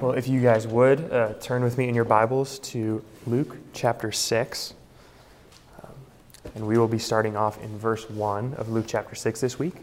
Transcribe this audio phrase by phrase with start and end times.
[0.00, 4.10] Well, if you guys would, uh, turn with me in your Bibles to Luke chapter
[4.10, 4.74] 6.
[5.80, 5.90] Um,
[6.56, 9.74] and we will be starting off in verse 1 of Luke chapter 6 this week.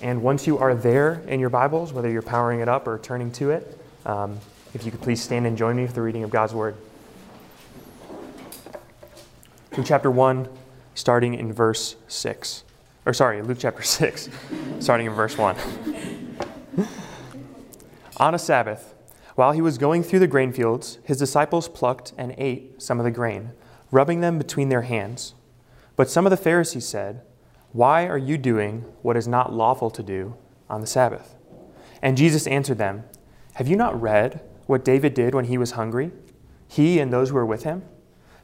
[0.00, 3.32] And once you are there in your Bibles, whether you're powering it up or turning
[3.32, 3.76] to it,
[4.06, 4.38] um,
[4.72, 6.76] if you could please stand and join me for the reading of God's Word.
[9.76, 10.48] Luke chapter 1,
[10.94, 12.62] starting in verse 6.
[13.04, 14.28] Or sorry, Luke chapter 6,
[14.78, 15.56] starting in verse 1.
[18.18, 18.94] On a Sabbath,
[19.36, 23.04] while he was going through the grain fields, his disciples plucked and ate some of
[23.04, 23.52] the grain,
[23.90, 25.34] rubbing them between their hands.
[25.96, 27.22] But some of the Pharisees said,
[27.72, 30.36] Why are you doing what is not lawful to do
[30.68, 31.36] on the Sabbath?
[32.02, 33.04] And Jesus answered them,
[33.54, 36.12] Have you not read what David did when he was hungry,
[36.68, 37.82] he and those who were with him?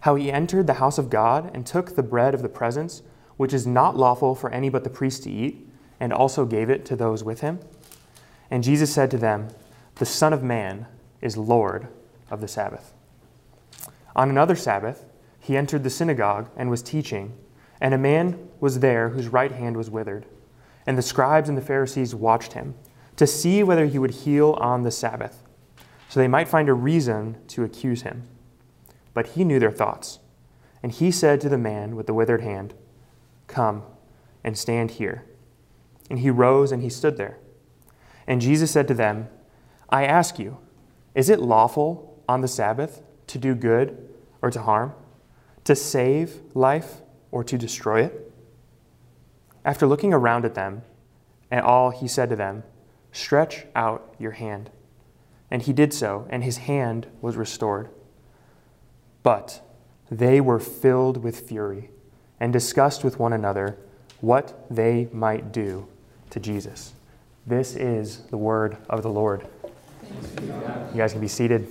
[0.01, 3.02] How he entered the house of God and took the bread of the presence,
[3.37, 5.69] which is not lawful for any but the priest to eat,
[6.01, 7.60] and also gave it to those with him?
[8.51, 9.48] And Jesus said to them,
[9.98, 10.87] The Son of Man
[11.20, 11.88] is Lord
[12.30, 12.95] of the Sabbath.
[14.15, 15.04] On another Sabbath,
[15.41, 17.37] he entered the synagogue and was teaching,
[17.80, 20.26] and a man was there whose right hand was withered.
[20.87, 22.76] And the scribes and the Pharisees watched him
[23.16, 25.43] to see whether he would heal on the Sabbath,
[26.09, 28.23] so they might find a reason to accuse him.
[29.15, 30.21] But he knew their thoughts.
[30.80, 32.73] And he said to the man with the withered hand,
[33.49, 33.82] Come
[34.45, 35.24] and stand here.
[36.09, 37.38] And he rose and he stood there.
[38.29, 39.29] And Jesus said to them,
[39.89, 40.59] I ask you,
[41.15, 44.09] is it lawful on the Sabbath to do good
[44.43, 44.93] or to harm,
[45.65, 48.33] to save life or to destroy it?
[49.65, 50.83] After looking around at them
[51.51, 52.63] and all, he said to them,
[53.13, 54.71] Stretch out your hand.
[55.51, 57.89] And he did so, and his hand was restored.
[59.23, 59.63] But
[60.11, 61.91] they were filled with fury
[62.39, 63.77] and discussed with one another
[64.21, 65.89] what they might do
[66.31, 66.93] to Jesus.
[67.47, 69.49] This is the word of the Lord.
[70.41, 71.69] You guys can be seated.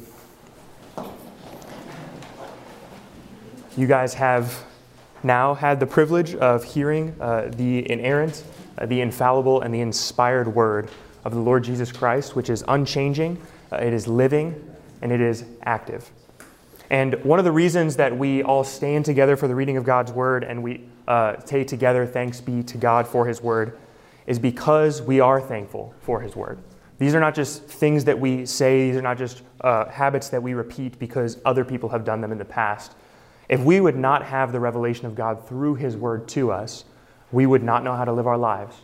[3.75, 4.63] You guys have
[5.23, 8.43] now had the privilege of hearing uh, the inerrant,
[8.77, 10.89] uh, the infallible, and the inspired word
[11.26, 15.45] of the Lord Jesus Christ, which is unchanging, uh, it is living, and it is
[15.64, 16.09] active.
[16.89, 20.11] And one of the reasons that we all stand together for the reading of God's
[20.11, 23.77] word and we uh, take together thanks be to God for his word
[24.27, 26.59] is because we are thankful for His Word.
[26.99, 30.41] These are not just things that we say, these are not just uh, habits that
[30.41, 32.93] we repeat because other people have done them in the past.
[33.49, 36.85] If we would not have the revelation of God through His Word to us,
[37.31, 38.75] we would not know how to live our lives.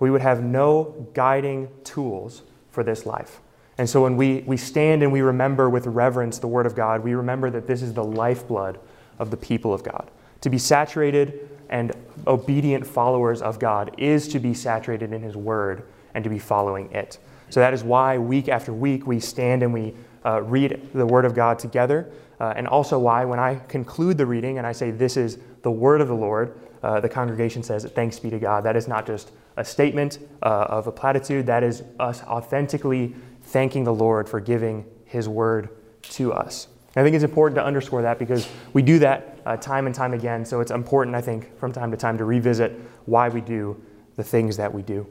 [0.00, 3.40] We would have no guiding tools for this life.
[3.78, 7.02] And so when we, we stand and we remember with reverence the Word of God,
[7.02, 8.78] we remember that this is the lifeblood
[9.18, 10.10] of the people of God.
[10.42, 11.92] To be saturated and
[12.26, 15.84] obedient followers of God is to be saturated in His Word
[16.14, 17.18] and to be following it.
[17.52, 21.26] So that is why week after week we stand and we uh, read the Word
[21.26, 24.90] of God together, uh, and also why when I conclude the reading and I say,
[24.90, 28.64] This is the Word of the Lord, uh, the congregation says, Thanks be to God.
[28.64, 33.84] That is not just a statement uh, of a platitude, that is us authentically thanking
[33.84, 35.68] the Lord for giving His Word
[36.04, 36.68] to us.
[36.96, 40.14] I think it's important to underscore that because we do that uh, time and time
[40.14, 40.46] again.
[40.46, 42.72] So it's important, I think, from time to time to revisit
[43.04, 43.78] why we do
[44.16, 45.06] the things that we do.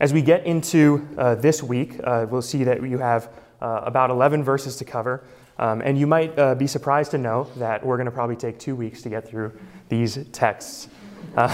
[0.00, 3.28] As we get into uh, this week, uh, we'll see that you have
[3.60, 5.22] uh, about 11 verses to cover.
[5.58, 8.58] Um, and you might uh, be surprised to know that we're going to probably take
[8.58, 9.52] two weeks to get through
[9.88, 10.88] these texts.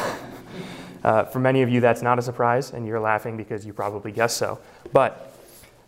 [1.04, 4.10] Uh, for many of you, that's not a surprise, and you're laughing because you probably
[4.10, 4.58] guessed so.
[4.92, 5.32] But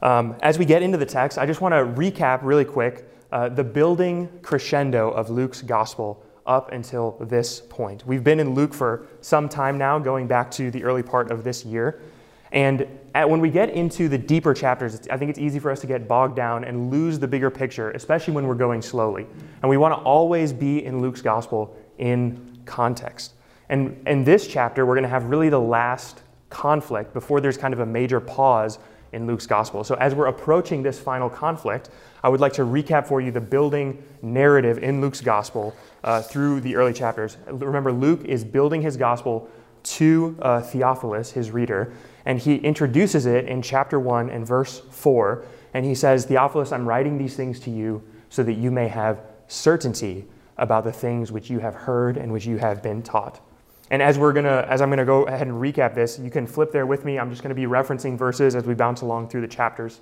[0.00, 3.48] um, as we get into the text, I just want to recap really quick uh,
[3.48, 8.06] the building crescendo of Luke's gospel up until this point.
[8.06, 11.42] We've been in Luke for some time now, going back to the early part of
[11.42, 12.00] this year.
[12.53, 15.81] And at, when we get into the deeper chapters, I think it's easy for us
[15.81, 19.26] to get bogged down and lose the bigger picture, especially when we're going slowly.
[19.62, 23.34] And we want to always be in Luke's gospel in context.
[23.69, 27.75] And in this chapter, we're going to have really the last conflict before there's kind
[27.75, 28.78] of a major pause
[29.12, 29.84] in Luke's gospel.
[29.84, 31.90] So, as we're approaching this final conflict,
[32.22, 35.75] I would like to recap for you the building narrative in Luke's gospel
[36.05, 37.37] uh, through the early chapters.
[37.46, 39.49] Remember, Luke is building his gospel
[39.84, 41.93] to uh, Theophilus, his reader,
[42.28, 45.46] and he introduces it in chapter 1 and verse 4.
[45.72, 49.22] And he says, Theophilus, I'm writing these things to you so that you may have
[49.48, 50.26] certainty
[50.58, 53.40] about the things which you have heard and which you have been taught.
[53.90, 56.70] And as we're gonna, as I'm gonna go ahead and recap this, you can flip
[56.70, 57.19] there with me.
[57.19, 60.00] I'm just gonna be referencing verses as we bounce along through the chapters.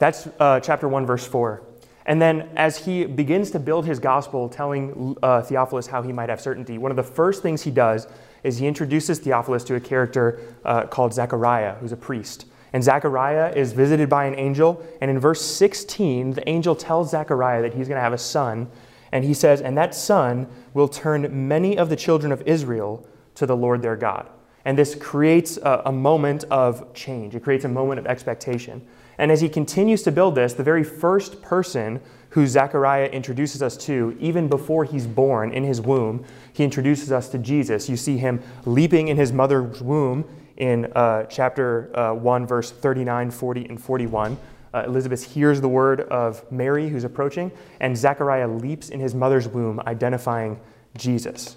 [0.00, 1.62] That's uh, chapter 1, verse 4.
[2.06, 6.28] And then, as he begins to build his gospel, telling uh, Theophilus how he might
[6.28, 8.08] have certainty, one of the first things he does
[8.46, 12.46] is he introduces Theophilus to a character uh, called Zechariah, who's a priest.
[12.72, 14.84] And Zechariah is visited by an angel.
[15.00, 18.70] And in verse 16, the angel tells Zechariah that he's going to have a son.
[19.12, 23.46] And he says, And that son will turn many of the children of Israel to
[23.46, 24.28] the Lord their God.
[24.64, 28.86] And this creates a, a moment of change, it creates a moment of expectation.
[29.18, 32.00] And as he continues to build this, the very first person
[32.36, 36.22] who Zechariah introduces us to, even before he's born in his womb,
[36.52, 37.88] he introduces us to Jesus.
[37.88, 40.22] You see him leaping in his mother's womb
[40.58, 44.36] in uh, chapter uh, 1, verse 39, 40, and 41.
[44.74, 47.50] Uh, Elizabeth hears the word of Mary who's approaching,
[47.80, 50.60] and Zechariah leaps in his mother's womb, identifying
[50.94, 51.56] Jesus.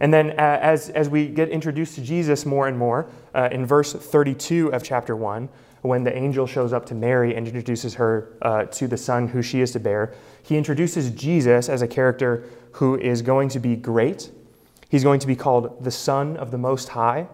[0.00, 3.66] And then, uh, as, as we get introduced to Jesus more and more, uh, in
[3.66, 5.46] verse 32 of chapter 1,
[5.86, 9.42] when the angel shows up to Mary and introduces her uh, to the son who
[9.42, 13.76] she is to bear, he introduces Jesus as a character who is going to be
[13.76, 14.30] great.
[14.88, 17.28] He's going to be called the Son of the Most High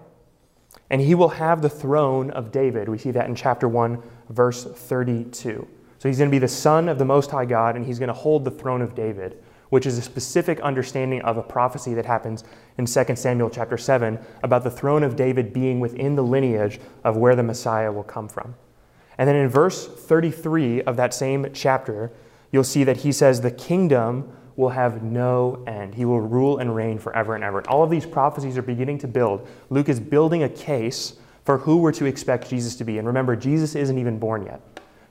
[0.93, 2.87] and he will have the throne of David.
[2.87, 5.67] We see that in chapter 1, verse 32.
[5.99, 8.09] So he's going to be the son of the Most High God, and he's going
[8.09, 12.05] to hold the throne of David, which is a specific understanding of a prophecy that
[12.05, 12.45] happens
[12.77, 17.17] in 2 Samuel chapter 7 about the throne of David being within the lineage of
[17.17, 18.55] where the Messiah will come from.
[19.17, 22.13] And then in verse 33 of that same chapter,
[22.51, 25.95] you'll see that he says, The kingdom will have no end.
[25.95, 27.57] He will rule and reign forever and ever.
[27.57, 29.49] And all of these prophecies are beginning to build.
[29.71, 31.15] Luke is building a case
[31.47, 32.99] for who we're to expect Jesus to be.
[32.99, 34.61] And remember, Jesus isn't even born yet,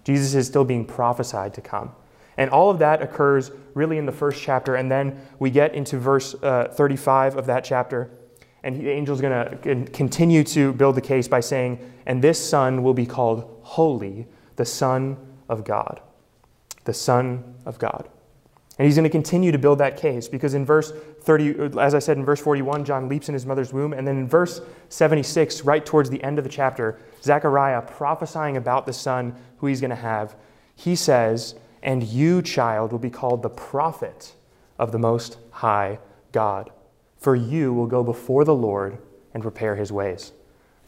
[0.04, 1.96] Jesus is still being prophesied to come.
[2.42, 4.74] And all of that occurs really in the first chapter.
[4.74, 8.10] And then we get into verse uh, 35 of that chapter.
[8.64, 11.78] And the angel's going to continue to build the case by saying,
[12.08, 15.18] And this son will be called Holy, the Son
[15.50, 16.02] of God.
[16.86, 18.10] The Son of God.
[18.80, 22.00] And he's going to continue to build that case because in verse 30, as I
[22.00, 23.94] said in verse 41, John leaps in his mother's womb.
[23.94, 28.88] And then in verse 76, right towards the end of the chapter, Zechariah prophesying about
[28.88, 30.36] the son who he's going to have,
[30.76, 34.34] he says, And you, child, will be called the prophet
[34.78, 36.00] of the Most High
[36.32, 36.72] God,
[37.18, 38.98] for you will go before the Lord
[39.34, 40.32] and prepare his ways.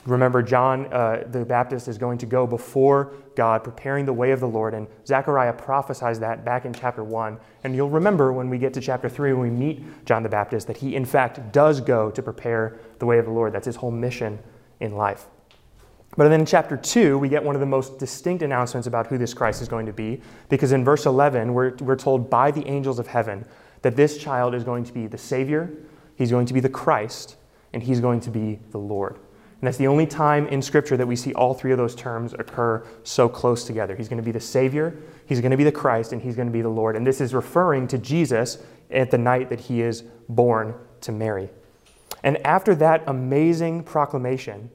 [0.06, 4.42] Remember, John uh, the Baptist is going to go before God, preparing the way of
[4.42, 4.74] the Lord.
[4.74, 7.40] And Zechariah prophesies that back in chapter 1.
[7.63, 10.68] And you'll remember when we get to chapter 3, when we meet John the Baptist,
[10.68, 13.54] that he, in fact, does go to prepare the way of the Lord.
[13.54, 14.40] That's his whole mission
[14.81, 15.28] in life.
[16.15, 19.18] But then in chapter 2, we get one of the most distinct announcements about who
[19.18, 22.68] this Christ is going to be, because in verse 11, we're, we're told by the
[22.68, 23.45] angels of heaven
[23.81, 25.71] that this child is going to be the Savior,
[26.15, 27.36] he's going to be the Christ,
[27.74, 29.15] and he's going to be the Lord.
[29.63, 32.33] And that's the only time in Scripture that we see all three of those terms
[32.33, 33.95] occur so close together.
[33.95, 34.94] He's going to be the Savior,
[35.25, 36.98] He's going to be the Christ, and He's going to be the Lord.
[36.98, 38.57] And this is referring to Jesus
[38.92, 41.50] at the night that He is born to Mary.
[42.24, 44.69] And after that amazing proclamation,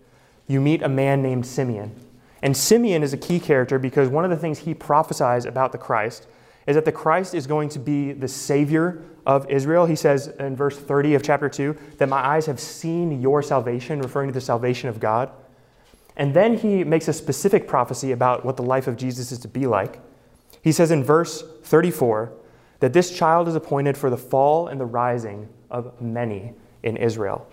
[0.49, 1.95] you meet a man named Simeon.
[2.43, 5.79] And Simeon is a key character because one of the things he prophesies about the
[5.79, 6.27] Christ
[6.67, 9.87] is that the Christ is going to be the Savior of Israel.
[9.87, 14.01] He says in verse 30 of chapter 2 that my eyes have seen your salvation,
[14.01, 15.31] referring to the salvation of God.
[16.17, 19.49] And then he makes a specific prophecy about what the life of Jesus is to
[19.49, 20.01] be like.
[20.63, 22.33] He says in verse 34
[22.81, 27.47] that this child is appointed for the fall and the rising of many in Israel.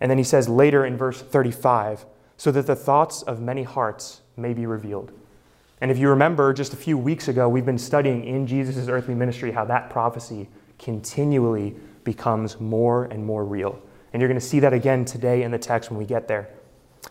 [0.00, 2.04] And then he says later in verse 35
[2.42, 5.12] so that the thoughts of many hearts may be revealed.
[5.80, 9.14] And if you remember, just a few weeks ago, we've been studying in Jesus' earthly
[9.14, 13.80] ministry how that prophecy continually becomes more and more real.
[14.12, 16.48] And you're going to see that again today in the text when we get there.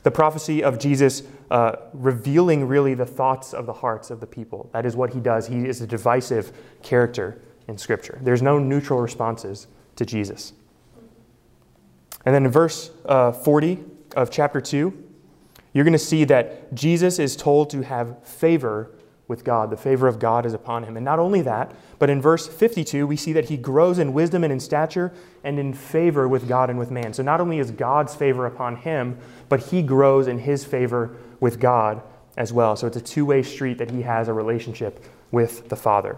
[0.03, 4.69] The prophecy of Jesus uh, revealing really the thoughts of the hearts of the people.
[4.73, 5.47] That is what he does.
[5.47, 6.51] He is a divisive
[6.83, 8.19] character in Scripture.
[8.21, 10.51] There's no neutral responses to Jesus.
[12.25, 13.79] And then in verse uh, 40
[14.17, 15.07] of chapter 2,
[15.73, 18.91] you're going to see that Jesus is told to have favor
[19.27, 19.69] with God.
[19.69, 20.97] The favor of God is upon him.
[20.97, 24.43] And not only that, but in verse 52, we see that he grows in wisdom
[24.43, 25.13] and in stature
[25.43, 27.13] and in favor with God and with man.
[27.13, 31.59] So not only is God's favor upon him, but he grows in his favor with
[31.59, 32.01] God
[32.35, 32.75] as well.
[32.75, 36.17] So it's a two way street that he has a relationship with the Father.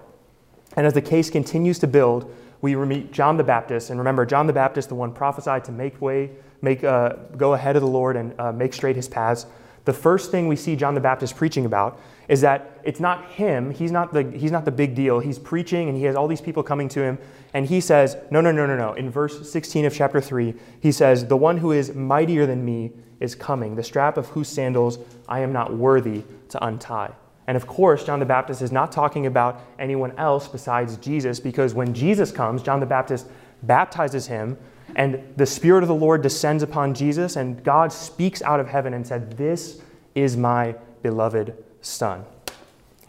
[0.75, 3.91] And as the case continues to build, we meet John the Baptist.
[3.91, 6.31] And remember, John the Baptist, the one prophesied to make way
[6.63, 9.45] make, uh, go ahead of the Lord and uh, make straight his paths,
[9.85, 13.69] the first thing we see John the Baptist preaching about is that it's not him.
[13.69, 15.19] He's not, the, he's not the big deal.
[15.19, 17.17] He's preaching and he has all these people coming to him.
[17.53, 18.93] And he says, No, no, no, no, no.
[18.93, 22.93] In verse 16 of chapter 3, he says, The one who is mightier than me
[23.19, 27.11] is coming, the strap of whose sandals I am not worthy to untie.
[27.45, 31.73] And of course, John the Baptist is not talking about anyone else besides Jesus because
[31.73, 33.27] when Jesus comes, John the Baptist
[33.63, 34.57] baptizes him
[34.95, 38.93] and the Spirit of the Lord descends upon Jesus, and God speaks out of heaven
[38.93, 39.81] and said, This
[40.15, 42.25] is my beloved Son.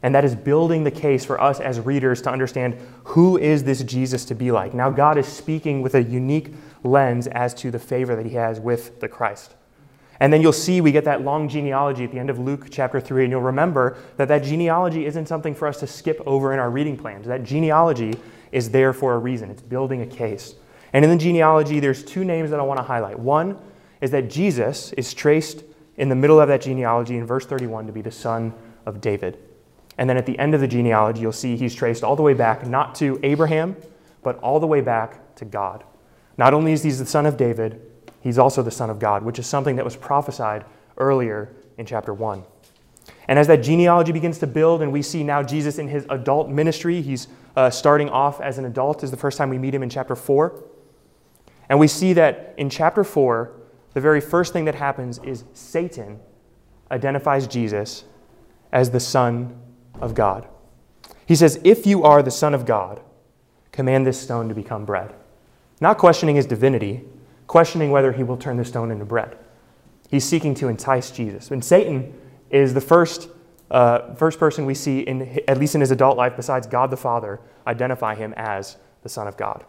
[0.03, 3.83] And that is building the case for us as readers to understand who is this
[3.83, 4.75] Jesus to be like.
[4.75, 8.61] Now, God is speaking with a unique lens as to the favor that he has
[8.61, 9.55] with the Christ.
[10.21, 13.00] And then you'll see we get that long genealogy at the end of Luke chapter
[13.00, 16.59] 3, and you'll remember that that genealogy isn't something for us to skip over in
[16.59, 17.26] our reading plans.
[17.26, 18.14] That genealogy
[18.53, 20.55] is there for a reason, it's building a case.
[20.94, 23.18] And in the genealogy, there's two names that I want to highlight.
[23.18, 23.58] One
[24.00, 25.64] is that Jesus is traced
[25.96, 28.54] in the middle of that genealogy in verse 31 to be the son
[28.86, 29.38] of David.
[29.98, 32.32] And then at the end of the genealogy, you'll see he's traced all the way
[32.32, 33.76] back, not to Abraham,
[34.22, 35.82] but all the way back to God.
[36.38, 37.80] Not only is he the son of David,
[38.20, 40.64] he's also the Son of God, which is something that was prophesied
[40.96, 42.44] earlier in chapter 1.
[43.26, 46.48] And as that genealogy begins to build, and we see now Jesus in his adult
[46.48, 49.82] ministry, he's uh, starting off as an adult, is the first time we meet him
[49.82, 50.62] in chapter 4.
[51.68, 53.52] And we see that in chapter 4,
[53.94, 56.21] the very first thing that happens is Satan
[56.90, 58.04] identifies Jesus
[58.73, 59.59] as the Son
[60.00, 60.47] of God.
[61.26, 63.00] He says, If you are the Son of God,
[63.73, 65.14] command this stone to become bread.
[65.80, 67.04] Not questioning his divinity,
[67.47, 69.37] questioning whether he will turn the stone into bread.
[70.11, 71.50] He's seeking to entice Jesus.
[71.50, 72.14] And Satan
[72.50, 73.28] is the first,
[73.71, 76.97] uh, first person we see, in, at least in his adult life, besides God the
[76.97, 79.64] Father, identify him as the Son of God.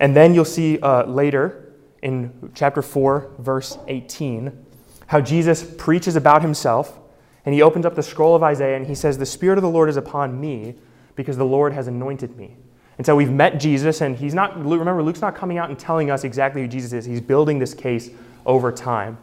[0.00, 1.72] And then you'll see uh, later
[2.02, 4.66] in chapter 4, verse 18,
[5.06, 6.98] how Jesus preaches about himself.
[7.44, 9.70] And he opens up the scroll of Isaiah and he says, The Spirit of the
[9.70, 10.74] Lord is upon me
[11.16, 12.56] because the Lord has anointed me.
[12.98, 16.10] And so we've met Jesus, and he's not, remember, Luke's not coming out and telling
[16.10, 17.04] us exactly who Jesus is.
[17.04, 18.10] He's building this case
[18.44, 19.18] over time.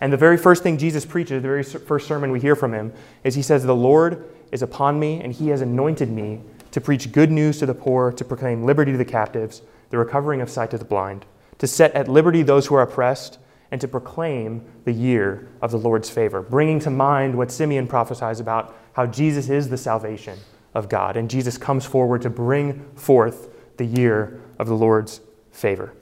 [0.00, 2.92] And the very first thing Jesus preaches, the very first sermon we hear from him,
[3.24, 7.10] is he says, The Lord is upon me, and he has anointed me to preach
[7.10, 10.70] good news to the poor, to proclaim liberty to the captives, the recovering of sight
[10.70, 11.24] to the blind,
[11.58, 13.38] to set at liberty those who are oppressed,
[13.70, 18.40] and to proclaim the year of the Lord's favor, bringing to mind what Simeon prophesies
[18.40, 20.38] about how Jesus is the salvation
[20.74, 21.16] of God.
[21.16, 25.20] And Jesus comes forward to bring forth the year of the Lord's
[25.52, 25.92] favor.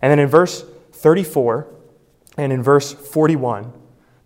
[0.00, 1.66] And then in verse 34
[2.36, 3.72] and in verse 41,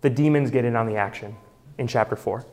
[0.01, 1.35] the demons get in on the action
[1.77, 2.45] in chapter 4.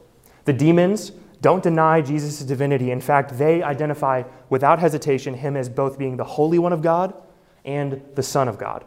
[0.44, 2.90] The demons don't deny Jesus' divinity.
[2.90, 7.14] In fact, they identify without hesitation him as both being the Holy One of God
[7.64, 8.84] and the Son of God.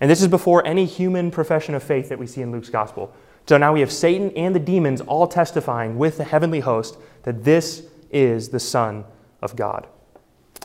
[0.00, 3.14] And this is before any human profession of faith that we see in Luke's gospel.
[3.46, 7.44] So now we have Satan and the demons all testifying with the heavenly host that
[7.44, 9.04] this is the Son
[9.42, 9.86] of God.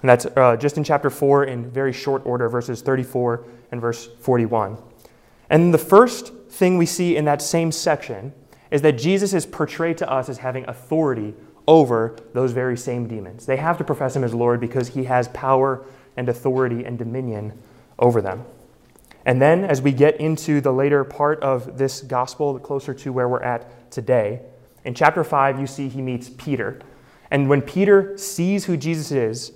[0.02, 4.08] And that's uh, just in chapter 4 in very short order, verses 34 and verse
[4.20, 4.78] 41.
[5.50, 8.34] And the first thing we see in that same section
[8.72, 11.34] is that Jesus is portrayed to us as having authority
[11.68, 13.46] over those very same demons.
[13.46, 15.86] They have to profess him as Lord because he has power
[16.18, 17.58] and authority and dominion
[18.00, 18.46] over them.
[19.26, 23.28] And then, as we get into the later part of this gospel, closer to where
[23.28, 24.42] we're at today,
[24.84, 26.80] in chapter 5, you see he meets Peter.
[27.32, 29.52] And when Peter sees who Jesus is,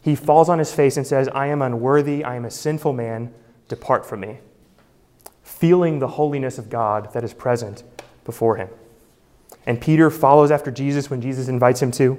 [0.00, 3.34] he falls on his face and says, I am unworthy, I am a sinful man,
[3.68, 4.38] depart from me.
[5.42, 7.82] Feeling the holiness of God that is present
[8.24, 8.68] before him.
[9.66, 12.18] And Peter follows after Jesus when Jesus invites him to.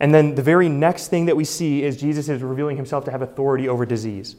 [0.00, 3.10] And then the very next thing that we see is Jesus is revealing himself to
[3.10, 4.36] have authority over disease.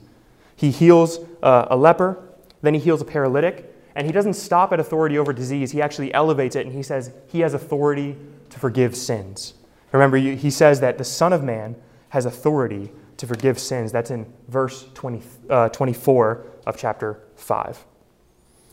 [0.55, 2.21] He heals uh, a leper,
[2.61, 5.71] then he heals a paralytic, and he doesn't stop at authority over disease.
[5.71, 8.15] He actually elevates it and he says he has authority
[8.49, 9.53] to forgive sins.
[9.91, 11.75] Remember, he says that the Son of Man
[12.09, 13.91] has authority to forgive sins.
[13.91, 17.85] That's in verse 20, uh, 24 of chapter 5.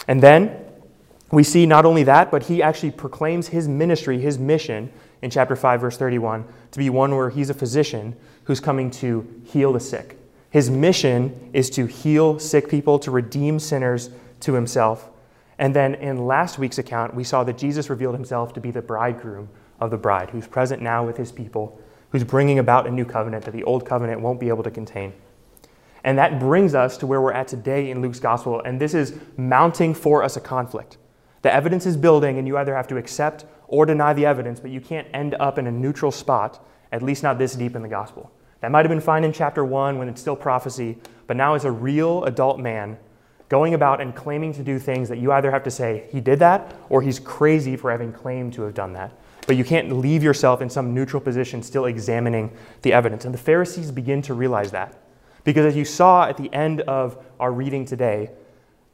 [0.08, 0.65] And then
[1.30, 4.92] we see not only that, but he actually proclaims his ministry, his mission
[5.22, 8.14] in chapter 5, verse 31, to be one where he's a physician
[8.44, 10.18] who's coming to heal the sick.
[10.50, 15.10] His mission is to heal sick people, to redeem sinners to himself.
[15.58, 18.82] And then in last week's account, we saw that Jesus revealed himself to be the
[18.82, 19.48] bridegroom
[19.80, 21.80] of the bride, who's present now with his people,
[22.10, 25.12] who's bringing about a new covenant that the old covenant won't be able to contain.
[26.04, 28.60] And that brings us to where we're at today in Luke's gospel.
[28.60, 30.98] And this is mounting for us a conflict.
[31.46, 34.72] The evidence is building, and you either have to accept or deny the evidence, but
[34.72, 37.88] you can't end up in a neutral spot, at least not this deep in the
[37.88, 38.32] gospel.
[38.62, 40.98] That might have been fine in chapter one when it's still prophecy,
[41.28, 42.98] but now as a real adult man
[43.48, 46.40] going about and claiming to do things that you either have to say he did
[46.40, 49.12] that or he's crazy for having claimed to have done that.
[49.46, 52.50] But you can't leave yourself in some neutral position still examining
[52.82, 53.24] the evidence.
[53.24, 55.00] And the Pharisees begin to realize that.
[55.44, 58.30] Because as you saw at the end of our reading today,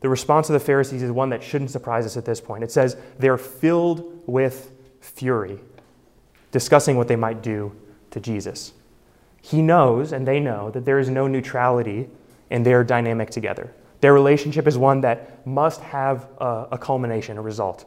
[0.02, 2.64] the response of the Pharisees is one that shouldn't surprise us at this point.
[2.64, 5.60] It says they're filled with fury,
[6.50, 7.72] discussing what they might do
[8.10, 8.72] to Jesus.
[9.40, 12.08] He knows, and they know, that there is no neutrality
[12.50, 13.72] in their dynamic together.
[14.00, 17.84] Their relationship is one that must have a, a culmination, a result.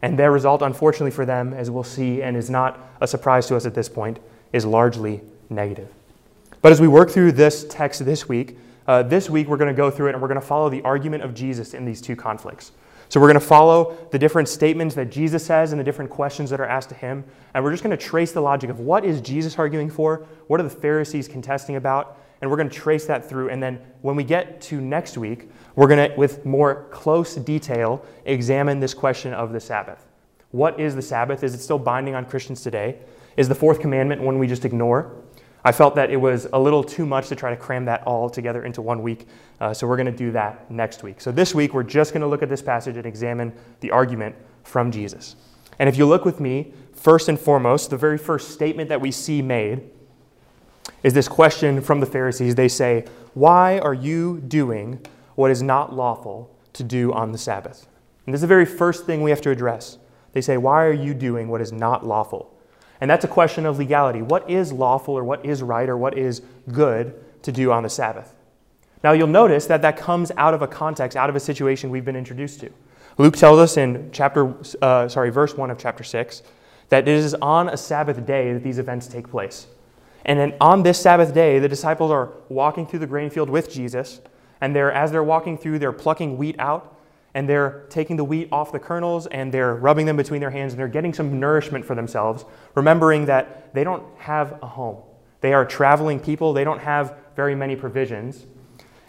[0.00, 3.56] And their result, unfortunately for them, as we'll see, and is not a surprise to
[3.56, 4.20] us at this point,
[4.52, 5.88] is largely negative.
[6.62, 8.56] But as we work through this text this week,
[8.88, 10.82] uh, this week we're going to go through it and we're going to follow the
[10.82, 12.72] argument of Jesus in these two conflicts.
[13.10, 16.50] So we're going to follow the different statements that Jesus says and the different questions
[16.50, 17.24] that are asked to him.
[17.54, 20.26] And we're just going to trace the logic of what is Jesus arguing for?
[20.46, 22.18] What are the Pharisees contesting about?
[22.40, 23.50] And we're going to trace that through.
[23.50, 28.04] And then when we get to next week, we're going to, with more close detail,
[28.24, 30.06] examine this question of the Sabbath.
[30.50, 31.42] What is the Sabbath?
[31.44, 32.98] Is it still binding on Christians today?
[33.36, 35.14] Is the fourth commandment one we just ignore?
[35.64, 38.30] I felt that it was a little too much to try to cram that all
[38.30, 39.26] together into one week,
[39.60, 41.20] uh, so we're going to do that next week.
[41.20, 44.36] So this week, we're just going to look at this passage and examine the argument
[44.62, 45.34] from Jesus.
[45.78, 49.10] And if you look with me, first and foremost, the very first statement that we
[49.10, 49.90] see made
[51.02, 52.54] is this question from the Pharisees.
[52.54, 57.86] They say, Why are you doing what is not lawful to do on the Sabbath?
[58.26, 59.98] And this is the very first thing we have to address.
[60.32, 62.54] They say, Why are you doing what is not lawful?
[63.00, 64.22] And that's a question of legality.
[64.22, 67.88] What is lawful or what is right or what is good to do on the
[67.88, 68.34] Sabbath?
[69.04, 72.04] Now, you'll notice that that comes out of a context, out of a situation we've
[72.04, 72.70] been introduced to.
[73.16, 76.42] Luke tells us in chapter, uh, sorry, verse 1 of chapter 6
[76.88, 79.66] that it is on a Sabbath day that these events take place.
[80.24, 83.70] And then on this Sabbath day, the disciples are walking through the grain field with
[83.70, 84.20] Jesus,
[84.60, 86.97] and they're, as they're walking through, they're plucking wheat out,
[87.34, 90.72] and they're taking the wheat off the kernels and they're rubbing them between their hands
[90.72, 92.44] and they're getting some nourishment for themselves,
[92.74, 94.96] remembering that they don't have a home.
[95.40, 98.46] They are traveling people, they don't have very many provisions.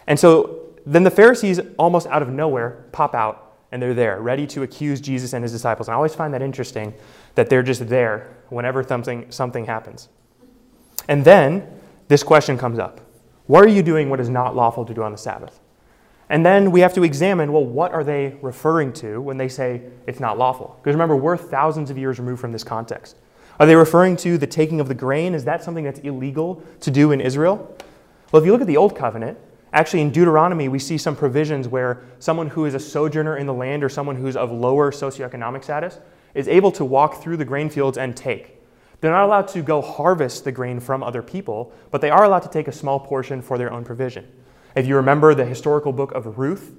[0.06, 4.46] And so then the Pharisees, almost out of nowhere, pop out and they're there, ready
[4.48, 5.88] to accuse Jesus and his disciples.
[5.88, 6.92] And I always find that interesting
[7.34, 10.08] that they're just there whenever something, something happens.
[11.08, 11.66] And then
[12.08, 13.00] this question comes up
[13.46, 15.60] What are you doing what is not lawful to do on the Sabbath?
[16.30, 19.82] And then we have to examine well, what are they referring to when they say
[20.06, 20.78] it's not lawful?
[20.80, 23.16] Because remember, we're thousands of years removed from this context.
[23.58, 25.34] Are they referring to the taking of the grain?
[25.34, 27.76] Is that something that's illegal to do in Israel?
[28.30, 29.38] Well, if you look at the Old Covenant,
[29.72, 33.52] actually in Deuteronomy, we see some provisions where someone who is a sojourner in the
[33.52, 35.98] land or someone who's of lower socioeconomic status
[36.34, 38.56] is able to walk through the grain fields and take.
[39.00, 42.42] They're not allowed to go harvest the grain from other people, but they are allowed
[42.44, 44.28] to take a small portion for their own provision.
[44.74, 46.76] If you remember the historical book of Ruth,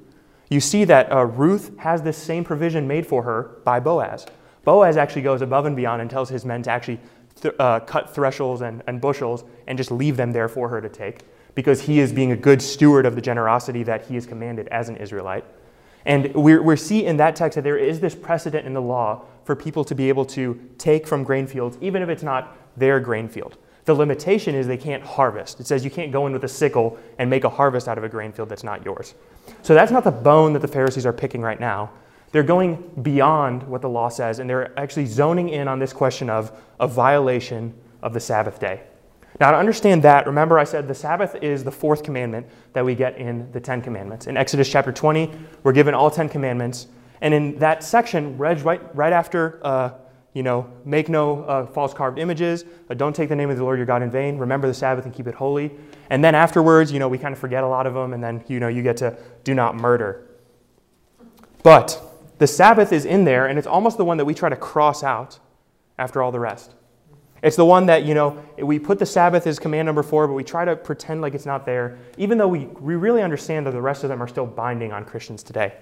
[0.49, 4.25] you see that uh, Ruth has this same provision made for her by Boaz.
[4.63, 6.99] Boaz actually goes above and beyond and tells his men to actually
[7.41, 10.89] th- uh, cut thresholds and, and bushels and just leave them there for her to
[10.89, 11.21] take
[11.55, 14.89] because he is being a good steward of the generosity that he is commanded as
[14.89, 15.45] an Israelite.
[16.05, 19.25] And we we see in that text that there is this precedent in the law
[19.43, 22.99] for people to be able to take from grain fields, even if it's not their
[22.99, 23.57] grain field.
[23.85, 25.59] The limitation is they can't harvest.
[25.59, 28.03] It says you can't go in with a sickle and make a harvest out of
[28.03, 29.15] a grain field that's not yours.
[29.63, 31.91] So that's not the bone that the Pharisees are picking right now.
[32.31, 36.29] They're going beyond what the law says, and they're actually zoning in on this question
[36.29, 38.81] of a violation of the Sabbath day.
[39.39, 42.95] Now, to understand that, remember I said the Sabbath is the fourth commandment that we
[42.95, 44.27] get in the Ten Commandments.
[44.27, 45.31] In Exodus chapter 20,
[45.63, 46.87] we're given all Ten Commandments.
[47.21, 48.63] And in that section, right,
[48.95, 49.91] right after uh,
[50.33, 52.65] you know, make no uh, false carved images.
[52.89, 54.37] Uh, don't take the name of the Lord your God in vain.
[54.37, 55.71] Remember the Sabbath and keep it holy.
[56.09, 58.43] And then afterwards, you know, we kind of forget a lot of them, and then,
[58.47, 60.27] you know, you get to do not murder.
[61.63, 62.01] But
[62.37, 65.03] the Sabbath is in there, and it's almost the one that we try to cross
[65.03, 65.39] out
[65.99, 66.73] after all the rest.
[67.43, 70.33] It's the one that, you know, we put the Sabbath as command number four, but
[70.33, 73.71] we try to pretend like it's not there, even though we, we really understand that
[73.71, 75.73] the rest of them are still binding on Christians today.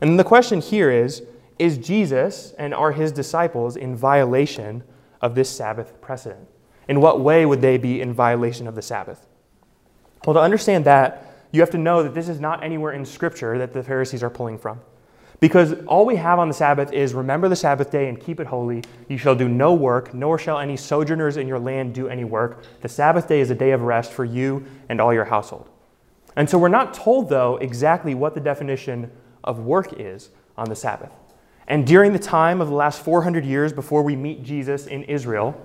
[0.00, 1.22] And the question here is
[1.58, 4.82] is Jesus and are his disciples in violation
[5.20, 6.48] of this Sabbath precedent?
[6.88, 9.26] In what way would they be in violation of the Sabbath?
[10.26, 13.58] Well, to understand that, you have to know that this is not anywhere in Scripture
[13.58, 14.80] that the Pharisees are pulling from.
[15.40, 18.46] Because all we have on the Sabbath is remember the Sabbath day and keep it
[18.46, 18.84] holy.
[19.08, 22.62] You shall do no work, nor shall any sojourners in your land do any work.
[22.80, 25.68] The Sabbath day is a day of rest for you and all your household.
[26.36, 29.10] And so we're not told, though, exactly what the definition
[29.42, 31.10] of work is on the Sabbath.
[31.72, 35.58] And during the time of the last 400 years before we meet Jesus in Israel,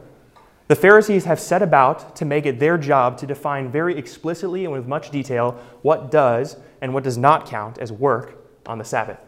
[0.70, 4.72] the Pharisees have set about to make it their job to define very explicitly and
[4.72, 9.20] with much detail what does and what does not count as work on the Sabbath.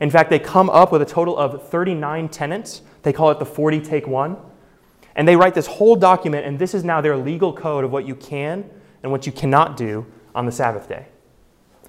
[0.00, 2.82] In fact, they come up with a total of 39 tenets.
[3.04, 4.36] They call it the 40 take one.
[5.14, 8.08] And they write this whole document, and this is now their legal code of what
[8.08, 8.68] you can
[9.04, 11.06] and what you cannot do on the Sabbath day.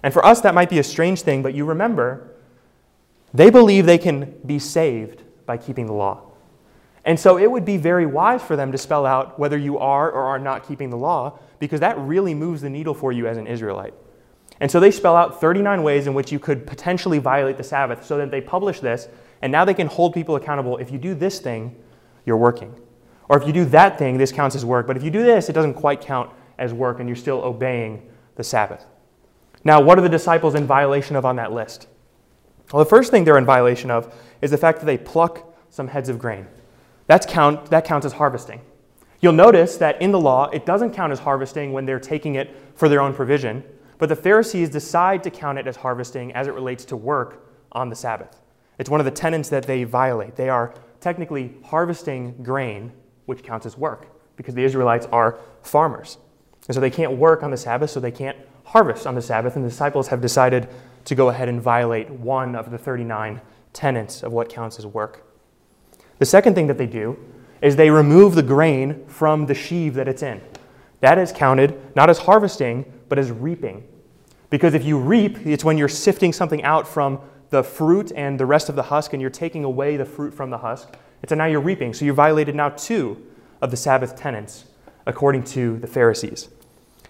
[0.04, 2.35] And for us, that might be a strange thing, but you remember
[3.36, 6.22] they believe they can be saved by keeping the law.
[7.04, 10.10] And so it would be very wise for them to spell out whether you are
[10.12, 13.38] or are not keeping the law, because that really moves the needle for you as
[13.38, 13.94] an Israelite.
[14.60, 18.06] And so they spell out 39 ways in which you could potentially violate the Sabbath,
[18.06, 19.08] so that they publish this
[19.42, 20.78] And now they can hold people accountable.
[20.78, 21.76] If you do this thing,
[22.26, 22.74] you're working.
[23.30, 24.88] Or if you do that thing, this counts as work.
[24.88, 28.10] But if you do this, it doesn't quite count as work and you're still obeying
[28.36, 28.86] the Sabbath.
[29.64, 31.88] Now, what are the disciples in violation of on that list?
[32.72, 35.88] Well, the first thing they're in violation of is the fact that they pluck some
[35.88, 36.48] heads of grain.
[37.08, 38.62] That's count, that counts as harvesting.
[39.22, 42.56] You'll notice that in the law, it doesn't count as harvesting when they're taking it
[42.76, 43.64] for their own provision,
[43.98, 47.90] but the Pharisees decide to count it as harvesting as it relates to work on
[47.90, 48.42] the Sabbath.
[48.78, 50.36] It's one of the tenets that they violate.
[50.36, 52.92] They are technically harvesting grain,
[53.26, 56.18] which counts as work, because the Israelites are farmers.
[56.68, 59.56] And so they can't work on the Sabbath, so they can't harvest on the Sabbath,
[59.56, 60.68] and the disciples have decided
[61.06, 63.42] to go ahead and violate one of the 39
[63.74, 65.24] tenets of what counts as work.
[66.20, 67.18] The second thing that they do
[67.62, 70.42] is they remove the grain from the sheaf that it's in.
[71.02, 73.88] That is counted not as harvesting, but as reaping.
[74.50, 78.46] Because if you reap, it's when you're sifting something out from the fruit and the
[78.46, 80.96] rest of the husk, and you're taking away the fruit from the husk.
[81.22, 81.94] It's a now you're reaping.
[81.94, 83.22] So you violated now two
[83.62, 84.66] of the Sabbath tenets,
[85.06, 86.50] according to the Pharisees.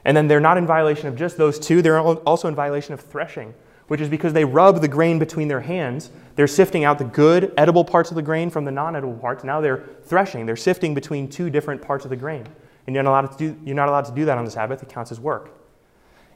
[0.04, 3.00] And then they're not in violation of just those two, they're also in violation of
[3.00, 3.54] threshing,
[3.88, 6.10] which is because they rub the grain between their hands.
[6.36, 9.44] They're sifting out the good, edible parts of the grain from the non edible parts.
[9.44, 10.46] Now they're threshing.
[10.46, 12.48] They're sifting between two different parts of the grain.
[12.88, 14.82] And you're not, allowed to do, you're not allowed to do that on the Sabbath.
[14.84, 15.52] It counts as work.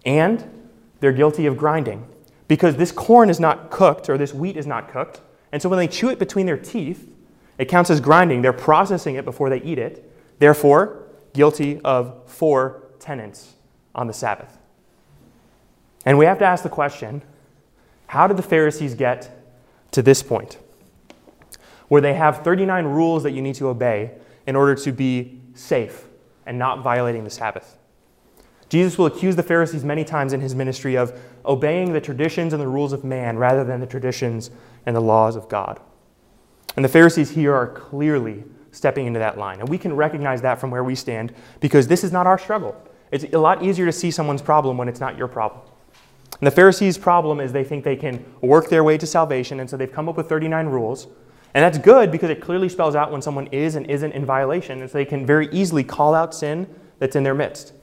[0.05, 2.07] And they're guilty of grinding
[2.47, 5.21] because this corn is not cooked or this wheat is not cooked.
[5.51, 7.09] And so when they chew it between their teeth,
[7.57, 8.41] it counts as grinding.
[8.41, 10.11] They're processing it before they eat it.
[10.39, 13.53] Therefore, guilty of four tenets
[13.93, 14.57] on the Sabbath.
[16.05, 17.21] And we have to ask the question
[18.09, 19.29] how did the Pharisees get
[19.91, 20.57] to this point?
[21.89, 24.13] Where they have 39 rules that you need to obey
[24.47, 26.05] in order to be safe
[26.47, 27.77] and not violating the Sabbath.
[28.67, 32.59] Jesus will accuse the Pharisees many times in his ministry of obeying the traditions and
[32.59, 34.49] the rules of man rather than the traditions
[34.87, 35.79] and the laws of God.
[36.75, 39.59] And the Pharisees here are clearly stepping into that line.
[39.59, 42.75] And we can recognize that from where we stand because this is not our struggle.
[43.11, 45.61] It's a lot easier to see someone's problem when it's not your problem.
[46.39, 49.69] And the Pharisees' problem is they think they can work their way to salvation, and
[49.69, 51.07] so they've come up with 39 rules.
[51.53, 54.81] And that's good because it clearly spells out when someone is and isn't in violation,
[54.81, 56.67] and so they can very easily call out sin
[56.99, 57.73] that's in their midst.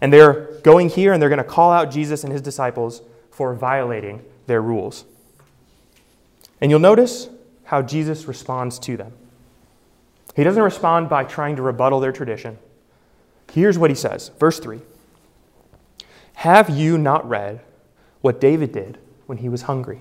[0.00, 3.54] And they're going here and they're going to call out Jesus and his disciples for
[3.54, 5.04] violating their rules.
[6.60, 7.28] And you'll notice
[7.64, 9.12] how Jesus responds to them.
[10.34, 12.58] He doesn't respond by trying to rebuttal their tradition.
[13.52, 14.80] Here's what he says, verse 3
[16.42, 17.60] Have you not read
[18.20, 20.00] what David did when he was hungry?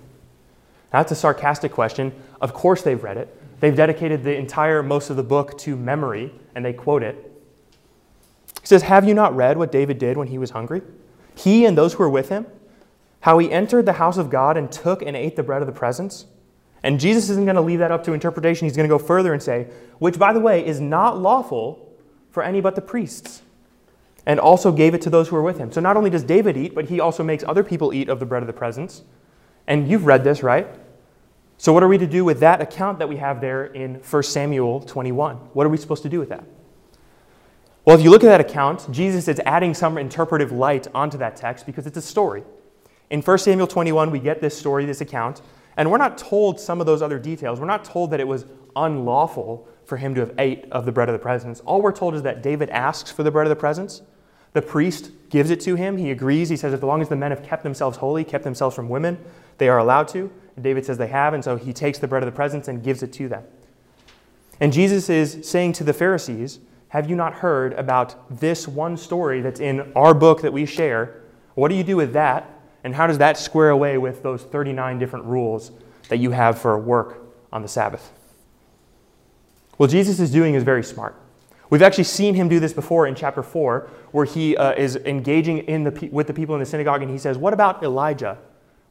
[0.89, 2.11] That's a sarcastic question.
[2.41, 3.59] Of course, they've read it.
[3.59, 7.15] They've dedicated the entire, most of the book to memory, and they quote it.
[8.59, 10.81] He says, Have you not read what David did when he was hungry?
[11.35, 12.47] He and those who were with him?
[13.19, 15.71] How he entered the house of God and took and ate the bread of the
[15.71, 16.25] presence?
[16.81, 18.65] And Jesus isn't going to leave that up to interpretation.
[18.65, 19.67] He's going to go further and say,
[19.99, 21.93] which, by the way, is not lawful
[22.31, 23.43] for any but the priests.
[24.25, 25.71] And also gave it to those who were with him.
[25.71, 28.25] So not only does David eat, but he also makes other people eat of the
[28.25, 29.03] bread of the presence.
[29.67, 30.67] And you've read this, right?
[31.57, 34.23] So, what are we to do with that account that we have there in 1
[34.23, 35.35] Samuel 21?
[35.35, 36.43] What are we supposed to do with that?
[37.85, 41.35] Well, if you look at that account, Jesus is adding some interpretive light onto that
[41.35, 42.43] text because it's a story.
[43.11, 45.41] In 1 Samuel 21, we get this story, this account,
[45.77, 47.59] and we're not told some of those other details.
[47.59, 51.09] We're not told that it was unlawful for him to have ate of the bread
[51.09, 51.59] of the presence.
[51.61, 54.01] All we're told is that David asks for the bread of the presence.
[54.53, 55.97] The priest gives it to him.
[55.97, 56.49] He agrees.
[56.49, 59.17] He says, as long as the men have kept themselves holy, kept themselves from women,
[59.57, 60.31] they are allowed to.
[60.55, 62.83] And David says they have, and so he takes the bread of the presence and
[62.83, 63.43] gives it to them.
[64.59, 66.59] And Jesus is saying to the Pharisees,
[66.89, 71.21] Have you not heard about this one story that's in our book that we share?
[71.55, 72.49] What do you do with that?
[72.83, 75.71] And how does that square away with those 39 different rules
[76.09, 77.19] that you have for work
[77.53, 78.11] on the Sabbath?
[79.77, 81.15] What Jesus is doing is very smart.
[81.71, 85.59] We've actually seen him do this before in chapter 4, where he uh, is engaging
[85.59, 88.37] in the, with the people in the synagogue and he says, What about Elijah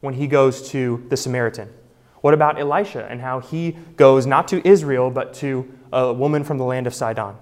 [0.00, 1.68] when he goes to the Samaritan?
[2.22, 6.56] What about Elisha and how he goes not to Israel, but to a woman from
[6.56, 7.36] the land of Sidon?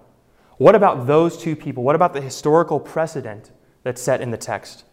[0.56, 1.84] What about those two people?
[1.84, 3.52] What about the historical precedent
[3.84, 4.84] that's set in the text?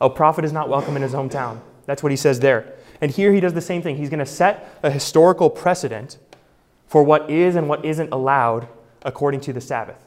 [0.00, 1.60] A prophet is not welcome in his hometown.
[1.86, 2.74] That's what he says there.
[3.00, 3.96] And here he does the same thing.
[3.96, 6.18] He's going to set a historical precedent
[6.86, 8.68] for what is and what isn't allowed
[9.02, 10.04] according to the Sabbath.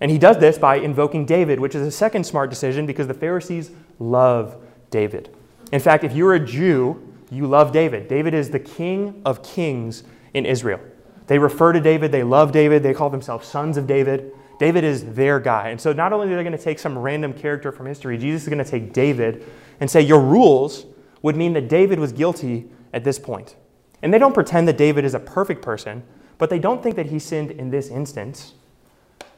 [0.00, 3.14] And he does this by invoking David, which is a second smart decision because the
[3.14, 4.56] Pharisees love
[4.90, 5.34] David.
[5.72, 8.08] In fact, if you're a Jew, you love David.
[8.08, 10.80] David is the king of kings in Israel.
[11.26, 14.32] They refer to David, they love David, they call themselves sons of David.
[14.58, 15.68] David is their guy.
[15.68, 18.42] And so not only are they going to take some random character from history, Jesus
[18.42, 19.44] is going to take David
[19.78, 20.86] and say, Your rules
[21.22, 23.56] would mean that David was guilty at this point.
[24.02, 26.02] And they don't pretend that David is a perfect person,
[26.38, 28.54] but they don't think that he sinned in this instance.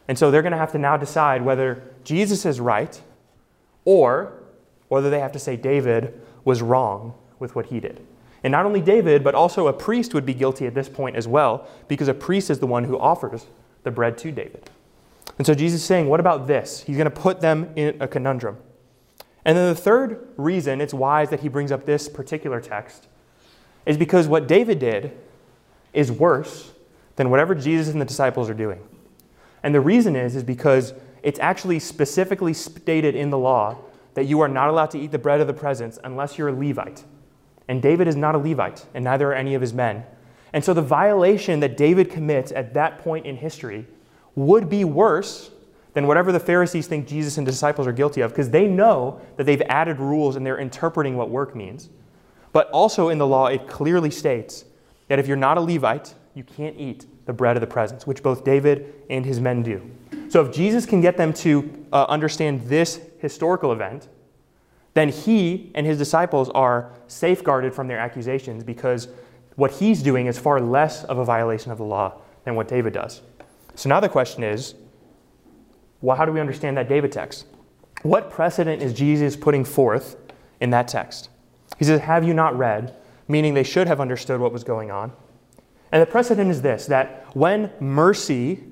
[0.07, 3.01] And so they're going to have to now decide whether Jesus is right
[3.85, 4.35] or
[4.89, 8.05] whether they have to say David was wrong with what he did.
[8.43, 11.29] And not only David, but also a priest would be guilty at this point as
[11.29, 13.47] well, because a priest is the one who offers
[13.83, 14.71] the bread to David.
[15.39, 16.83] And so Jesus is saying, What about this?
[16.83, 18.59] He's going to put them in a conundrum.
[19.45, 23.09] And then the third reason it's wise that he brings up this particular text
[23.87, 25.17] is because what David did
[25.93, 26.73] is worse
[27.17, 28.81] than whatever Jesus and the disciples are doing.
[29.63, 33.77] And the reason is is because it's actually specifically stated in the law
[34.15, 36.53] that you are not allowed to eat the bread of the presence unless you're a
[36.53, 37.05] Levite.
[37.69, 40.05] And David is not a Levite, and neither are any of his men.
[40.53, 43.87] And so the violation that David commits at that point in history
[44.35, 45.51] would be worse
[45.95, 49.45] than whatever the Pharisees think Jesus and disciples are guilty of, because they know that
[49.45, 51.91] they've added rules and they're interpreting what work means.
[52.53, 54.65] But also in the law, it clearly states
[55.09, 58.23] that if you're not a Levite, you can't eat the bread of the presence, which
[58.23, 59.83] both David and his men do.
[60.29, 64.09] So if Jesus can get them to uh, understand this historical event,
[64.95, 69.09] then he and his disciples are safeguarded from their accusations because
[69.57, 72.93] what he's doing is far less of a violation of the law than what David
[72.93, 73.23] does.
[73.75, 74.75] So now the question is
[76.01, 77.47] well, how do we understand that David text?
[78.03, 80.17] What precedent is Jesus putting forth
[80.61, 81.29] in that text?
[81.79, 82.95] He says, Have you not read?
[83.29, 85.13] Meaning they should have understood what was going on.
[85.93, 88.65] And the precedent is this that when mercy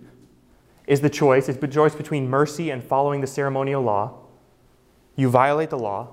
[0.87, 4.19] is the choice, it's the choice between mercy and following the ceremonial law,
[5.17, 6.09] you violate the law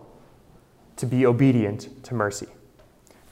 [0.98, 2.48] to be obedient to mercy.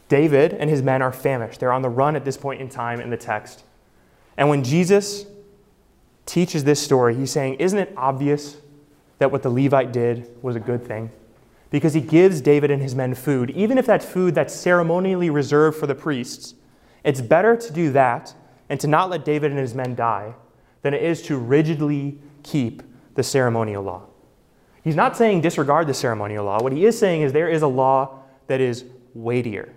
[0.07, 1.59] David and his men are famished.
[1.59, 3.63] They're on the run at this point in time in the text.
[4.37, 5.25] And when Jesus
[6.25, 8.57] teaches this story, he's saying, Isn't it obvious
[9.19, 11.11] that what the Levite did was a good thing?
[11.69, 15.77] Because he gives David and his men food, even if that food that's ceremonially reserved
[15.77, 16.55] for the priests.
[17.03, 18.33] It's better to do that
[18.69, 20.33] and to not let David and his men die
[20.81, 22.83] than it is to rigidly keep
[23.15, 24.03] the ceremonial law.
[24.83, 26.61] He's not saying disregard the ceremonial law.
[26.61, 29.73] What he is saying is there is a law that is weightier.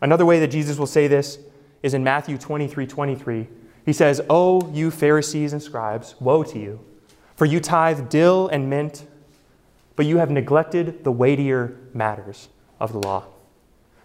[0.00, 1.38] Another way that Jesus will say this
[1.82, 3.48] is in Matthew 23 23.
[3.84, 6.80] He says, O you Pharisees and scribes, woe to you,
[7.36, 9.06] for you tithe dill and mint,
[9.96, 12.48] but you have neglected the weightier matters
[12.80, 13.24] of the law.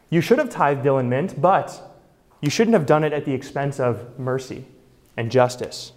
[0.10, 1.93] You should have tithed dill and mint, but
[2.44, 4.66] you shouldn't have done it at the expense of mercy
[5.16, 5.94] and justice.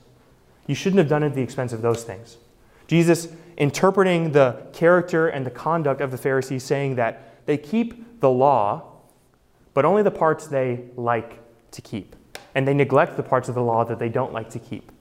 [0.69, 2.37] You shouldn't have done it at the expense of those things.
[2.87, 8.31] Jesus, interpreting the character and the conduct of the Pharisees, saying that they keep the
[8.31, 8.93] law,
[9.75, 11.41] but only the parts they like
[11.73, 12.15] to keep
[12.55, 14.93] and they neglect the parts of the law that they don't like to keep.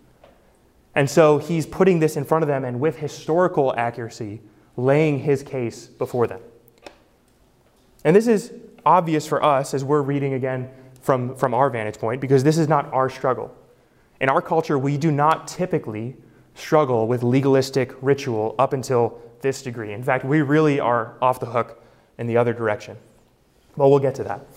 [0.96, 4.42] And so he's putting this in front of them and with historical accuracy,
[4.78, 6.42] laying his case before them.
[8.04, 8.52] And this is
[8.84, 10.72] obvious for us as we're reading again
[11.06, 13.56] from, from our vantage point because this is not our struggle.
[14.20, 16.16] In our culture, we do not typically
[16.56, 19.94] struggle with legalistic ritual up until this degree.
[19.94, 21.84] In fact, we really are off the hook
[22.18, 22.98] in the other direction.
[23.76, 24.48] Well, we'll get to that.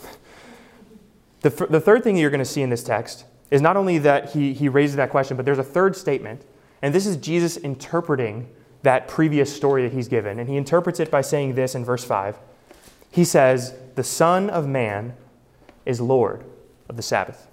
[1.43, 4.31] The, the third thing you're going to see in this text is not only that
[4.31, 6.43] he, he raises that question, but there's a third statement.
[6.81, 8.49] And this is Jesus interpreting
[8.85, 10.39] that previous story that he's given.
[10.39, 12.39] And he interprets it by saying this in verse 5.
[13.11, 15.15] He says, The Son of Man
[15.89, 16.45] is Lord
[16.89, 17.49] of the Sabbath.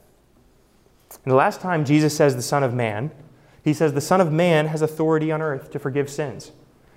[1.23, 3.09] And the last time Jesus says the Son of Man,
[3.63, 6.51] he says the Son of Man has authority on earth to forgive sins.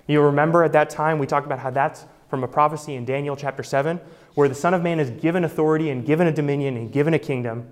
[0.05, 3.35] You'll remember at that time we talked about how that's from a prophecy in Daniel
[3.35, 3.99] chapter 7,
[4.35, 7.19] where the Son of Man is given authority and given a dominion and given a
[7.19, 7.71] kingdom.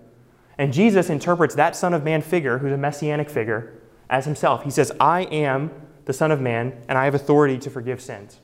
[0.57, 3.73] And Jesus interprets that Son of Man figure, who's a messianic figure,
[4.09, 4.63] as himself.
[4.63, 5.71] He says, I am
[6.05, 8.39] the Son of Man, and I have authority to forgive sins.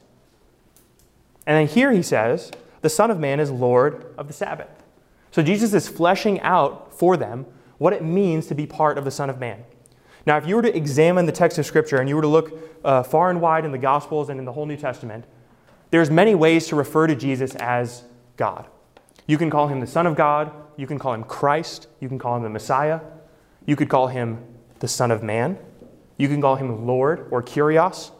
[1.47, 4.83] And then here he says, the Son of Man is Lord of the Sabbath.
[5.33, 7.47] So Jesus is fleshing out for them
[7.79, 9.63] what it means to be part of the Son of Man.
[10.27, 12.53] Now, if you were to examine the text of Scripture and you were to look
[12.85, 15.25] uh, far and wide in the Gospels and in the whole New Testament,
[15.89, 18.03] there's many ways to refer to Jesus as
[18.37, 18.67] God.
[19.25, 22.19] You can call him the Son of God, you can call him Christ, you can
[22.19, 22.99] call him the Messiah,
[23.65, 24.37] you could call him
[24.81, 25.57] the Son of Man,
[26.15, 28.11] you can call him Lord or Kyrios.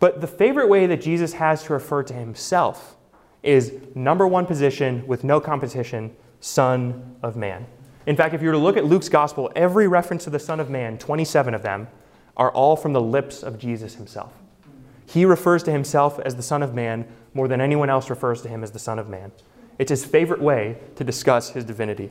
[0.00, 2.96] But the favorite way that Jesus has to refer to himself
[3.42, 7.66] is number one position with no competition, Son of Man.
[8.06, 10.60] In fact, if you were to look at Luke's gospel, every reference to the Son
[10.60, 11.88] of Man, 27 of them,
[12.36, 14.32] are all from the lips of Jesus himself.
[15.06, 18.48] He refers to himself as the Son of Man more than anyone else refers to
[18.48, 19.32] him as the Son of Man.
[19.78, 22.10] It's his favorite way to discuss his divinity.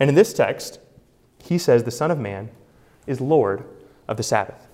[0.00, 0.80] And in this text,
[1.42, 2.50] he says the Son of Man
[3.06, 3.64] is Lord
[4.08, 4.66] of the Sabbath.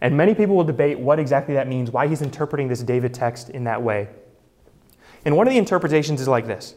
[0.00, 3.50] And many people will debate what exactly that means, why he's interpreting this David text
[3.50, 4.08] in that way.
[5.24, 6.74] And one of the interpretations is like this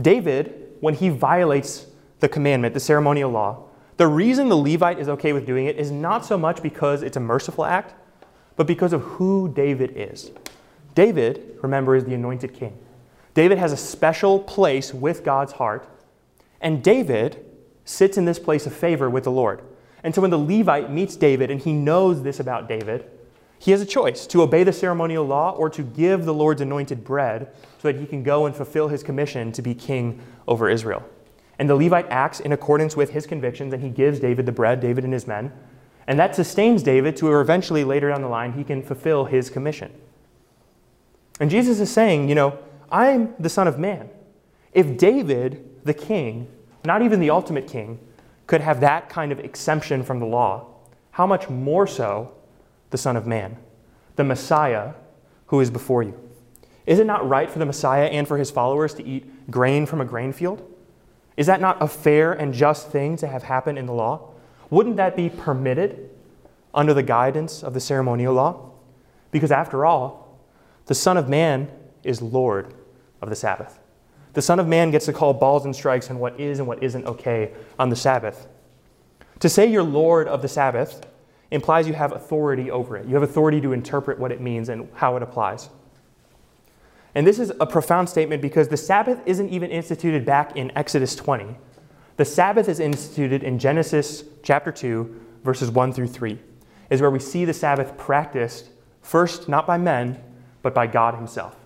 [0.00, 1.86] David, when he violates
[2.20, 3.64] the commandment, the ceremonial law,
[3.96, 7.16] the reason the Levite is okay with doing it is not so much because it's
[7.16, 7.94] a merciful act,
[8.56, 10.30] but because of who David is.
[10.94, 12.76] David, remember, is the anointed king.
[13.34, 15.88] David has a special place with God's heart,
[16.60, 17.44] and David
[17.84, 19.62] sits in this place of favor with the Lord.
[20.02, 23.08] And so when the Levite meets David and he knows this about David,
[23.62, 27.04] he has a choice to obey the ceremonial law or to give the Lord's anointed
[27.04, 31.08] bread so that he can go and fulfill his commission to be king over Israel.
[31.60, 34.80] And the Levite acts in accordance with his convictions and he gives David the bread,
[34.80, 35.52] David and his men.
[36.08, 39.92] And that sustains David to eventually later down the line he can fulfill his commission.
[41.38, 42.58] And Jesus is saying, you know,
[42.90, 44.10] I'm the Son of Man.
[44.72, 46.48] If David, the king,
[46.84, 48.00] not even the ultimate king,
[48.48, 50.66] could have that kind of exemption from the law,
[51.12, 52.34] how much more so
[52.92, 53.56] the Son of Man,
[54.14, 54.92] the Messiah
[55.46, 56.18] who is before you.
[56.86, 60.00] Is it not right for the Messiah and for his followers to eat grain from
[60.00, 60.68] a grain field?
[61.36, 64.30] Is that not a fair and just thing to have happen in the law?
[64.70, 66.10] Wouldn't that be permitted
[66.74, 68.70] under the guidance of the ceremonial law?
[69.30, 70.38] Because after all,
[70.86, 71.70] the Son of Man
[72.02, 72.74] is Lord
[73.22, 73.78] of the Sabbath.
[74.34, 76.82] The Son of Man gets to call balls and strikes on what is and what
[76.82, 78.48] isn't okay on the Sabbath.
[79.40, 81.06] To say you're Lord of the Sabbath
[81.52, 83.06] implies you have authority over it.
[83.06, 85.68] You have authority to interpret what it means and how it applies.
[87.14, 91.14] And this is a profound statement because the Sabbath isn't even instituted back in Exodus
[91.14, 91.56] 20.
[92.16, 96.38] The Sabbath is instituted in Genesis chapter 2, verses 1 through 3,
[96.90, 98.70] is where we see the Sabbath practiced
[99.02, 100.22] first not by men,
[100.62, 101.56] but by God Himself.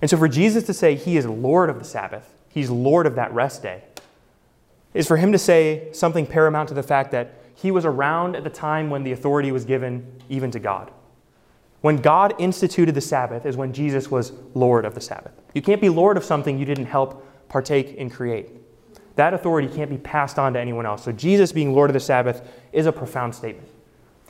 [0.00, 3.14] And so for Jesus to say He is Lord of the Sabbath, He's Lord of
[3.14, 3.84] that rest day,
[4.92, 8.44] is for Him to say something paramount to the fact that he was around at
[8.44, 10.90] the time when the authority was given even to God.
[11.82, 15.32] When God instituted the Sabbath is when Jesus was Lord of the Sabbath.
[15.54, 18.50] You can't be Lord of something you didn't help partake and create.
[19.16, 21.04] That authority can't be passed on to anyone else.
[21.04, 23.68] So Jesus being Lord of the Sabbath is a profound statement.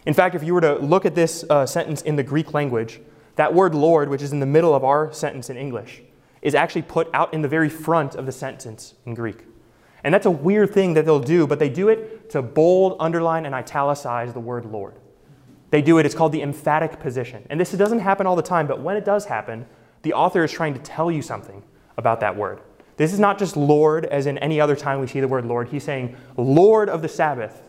[0.06, 3.00] In fact, if you were to look at this uh, sentence in the Greek language,
[3.36, 6.02] that word Lord, which is in the middle of our sentence in English,
[6.42, 9.44] is actually put out in the very front of the sentence in Greek.
[10.02, 13.46] And that's a weird thing that they'll do, but they do it to bold, underline,
[13.46, 14.94] and italicize the word Lord.
[15.70, 17.46] They do it, it's called the emphatic position.
[17.48, 19.66] And this doesn't happen all the time, but when it does happen,
[20.02, 21.62] the author is trying to tell you something
[21.96, 22.60] about that word.
[22.96, 25.68] This is not just Lord, as in any other time we see the word Lord.
[25.68, 27.62] He's saying, Lord of the Sabbath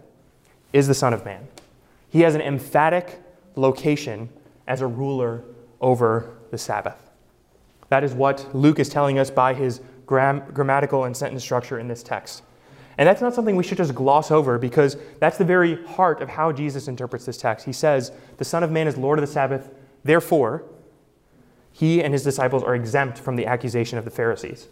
[0.74, 1.48] is the Son of Man.
[2.10, 3.22] He has an emphatic
[3.56, 4.30] location
[4.68, 5.44] as a ruler
[5.80, 7.10] over the Sabbath.
[7.90, 11.88] That is what Luke is telling us by his gram- grammatical and sentence structure in
[11.88, 12.44] this text.
[13.02, 16.30] And that's not something we should just gloss over because that's the very heart of
[16.30, 17.66] how Jesus interprets this text.
[17.66, 19.72] He says, The Son of Man is Lord of the Sabbath,
[20.04, 20.66] therefore,
[21.72, 24.68] he and his disciples are exempt from the accusation of the Pharisees.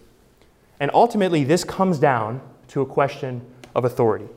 [0.80, 3.42] And ultimately, this comes down to a question
[3.74, 4.28] of authority.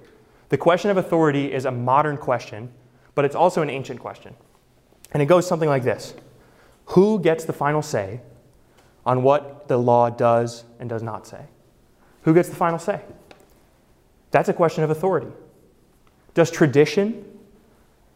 [0.49, 2.73] The question of authority is a modern question,
[3.15, 4.35] but it's also an ancient question.
[5.11, 6.15] And it goes something like this
[6.87, 8.23] Who gets the final say
[9.05, 11.45] on what the law does and does not say.
[12.23, 13.03] Who gets the final say?
[14.33, 15.29] That's a question of authority.
[16.35, 17.25] Does tradition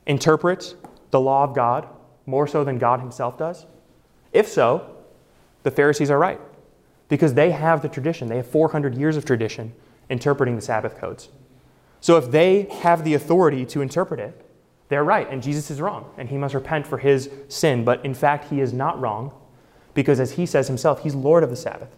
[0.06, 0.74] interpret
[1.10, 1.88] the law of God
[2.24, 3.66] more so than God Himself does?
[4.32, 4.96] If so,
[5.62, 6.40] the Pharisees are right
[7.08, 8.28] because they have the tradition.
[8.28, 9.72] They have 400 years of tradition
[10.08, 11.28] interpreting the Sabbath codes.
[12.00, 14.42] So if they have the authority to interpret it,
[14.88, 17.84] they're right, and Jesus is wrong, and he must repent for his sin.
[17.84, 19.32] But in fact, he is not wrong
[19.94, 21.96] because as he says himself, he's Lord of the Sabbath.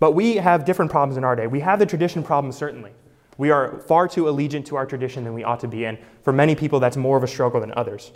[0.00, 1.46] But we have different problems in our day.
[1.46, 2.90] We have the tradition problem, certainly.
[3.38, 6.32] We are far too allegiant to our tradition than we ought to be, and for
[6.32, 8.12] many people, that's more of a struggle than others.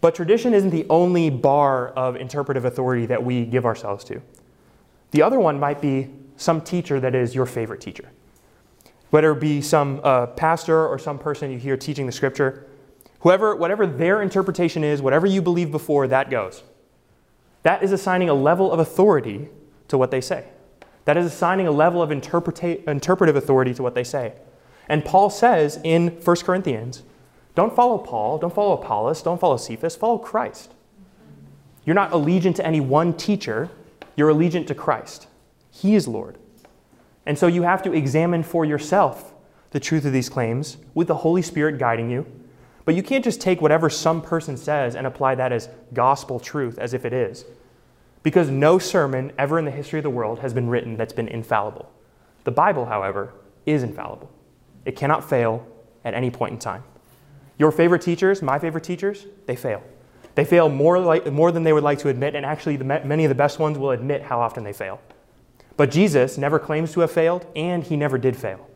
[0.00, 4.20] But tradition isn't the only bar of interpretive authority that we give ourselves to.
[5.12, 8.10] The other one might be some teacher that is your favorite teacher.
[9.10, 12.66] Whether it be some uh, pastor or some person you hear teaching the scripture,
[13.20, 16.62] whoever, whatever their interpretation is, whatever you believe before, that goes.
[17.62, 19.50] That is assigning a level of authority
[19.88, 20.46] to what they say.
[21.04, 24.34] That is assigning a level of interpreta- interpretive authority to what they say.
[24.88, 27.02] And Paul says in 1 Corinthians
[27.54, 30.72] don't follow Paul, don't follow Apollos, don't follow Cephas, follow Christ.
[31.84, 33.68] You're not allegiant to any one teacher,
[34.16, 35.26] you're allegiant to Christ.
[35.70, 36.38] He is Lord.
[37.26, 39.32] And so you have to examine for yourself
[39.70, 42.26] the truth of these claims with the Holy Spirit guiding you
[42.84, 46.78] but you can't just take whatever some person says and apply that as gospel truth
[46.78, 47.44] as if it is.
[48.22, 51.28] Because no sermon ever in the history of the world has been written that's been
[51.28, 51.90] infallible.
[52.44, 53.32] The Bible, however,
[53.66, 54.30] is infallible.
[54.84, 55.66] It cannot fail
[56.04, 56.84] at any point in time.
[57.58, 59.82] Your favorite teachers, my favorite teachers, they fail.
[60.34, 63.24] They fail more, like, more than they would like to admit, and actually, the, many
[63.24, 65.00] of the best ones will admit how often they fail.
[65.76, 68.68] But Jesus never claims to have failed, and he never did fail.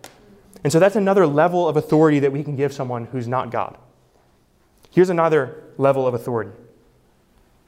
[0.64, 3.78] And so that's another level of authority that we can give someone who's not God.
[4.90, 6.52] Here's another level of authority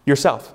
[0.04, 0.54] yourself.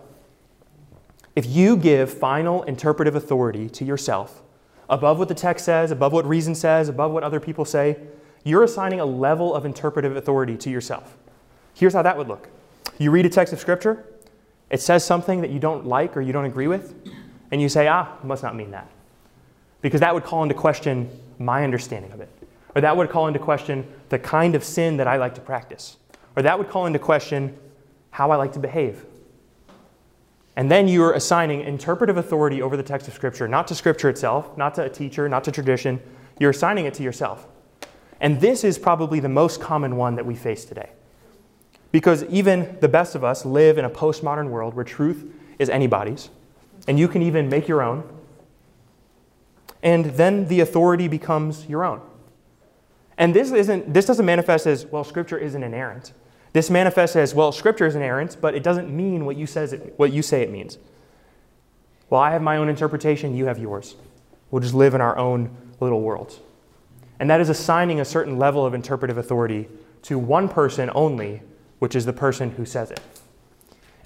[1.35, 4.41] If you give final interpretive authority to yourself,
[4.89, 7.97] above what the text says, above what reason says, above what other people say,
[8.43, 11.17] you're assigning a level of interpretive authority to yourself.
[11.73, 12.49] Here's how that would look
[12.99, 14.05] you read a text of Scripture,
[14.69, 16.93] it says something that you don't like or you don't agree with,
[17.51, 18.87] and you say, ah, it must not mean that.
[19.81, 21.09] Because that would call into question
[21.39, 22.29] my understanding of it.
[22.75, 25.97] Or that would call into question the kind of sin that I like to practice.
[26.35, 27.57] Or that would call into question
[28.11, 29.05] how I like to behave.
[30.55, 34.09] And then you are assigning interpretive authority over the text of Scripture, not to Scripture
[34.09, 35.99] itself, not to a teacher, not to tradition.
[36.39, 37.47] You're assigning it to yourself.
[38.21, 40.89] And this is probably the most common one that we face today.
[41.91, 46.29] Because even the best of us live in a postmodern world where truth is anybody's,
[46.87, 48.03] and you can even make your own.
[49.81, 52.01] And then the authority becomes your own.
[53.17, 56.13] And this, isn't, this doesn't manifest as, well, Scripture isn't inerrant.
[56.53, 59.95] This manifests as, well, Scripture is inerrant, but it doesn't mean what you, says it,
[59.97, 60.77] what you say it means.
[62.09, 63.95] Well, I have my own interpretation, you have yours.
[64.51, 65.49] We'll just live in our own
[65.79, 66.39] little worlds.
[67.19, 69.67] And that is assigning a certain level of interpretive authority
[70.03, 71.41] to one person only,
[71.79, 73.01] which is the person who says it.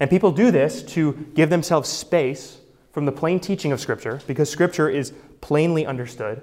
[0.00, 2.60] And people do this to give themselves space
[2.92, 6.42] from the plain teaching of Scripture, because Scripture is plainly understood.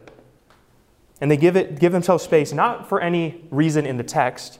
[1.19, 4.59] And they give, it, give themselves space not for any reason in the text,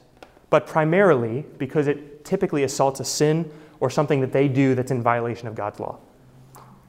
[0.49, 5.01] but primarily because it typically assaults a sin or something that they do that's in
[5.01, 5.99] violation of God's law.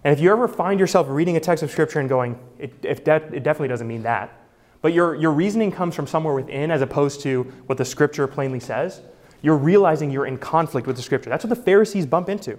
[0.04, 3.06] And if you ever find yourself reading a text of Scripture and going, it, it,
[3.08, 4.32] it definitely doesn't mean that,
[4.80, 8.60] but your, your reasoning comes from somewhere within as opposed to what the Scripture plainly
[8.60, 9.00] says,
[9.42, 11.28] you're realizing you're in conflict with the Scripture.
[11.28, 12.58] That's what the Pharisees bump into.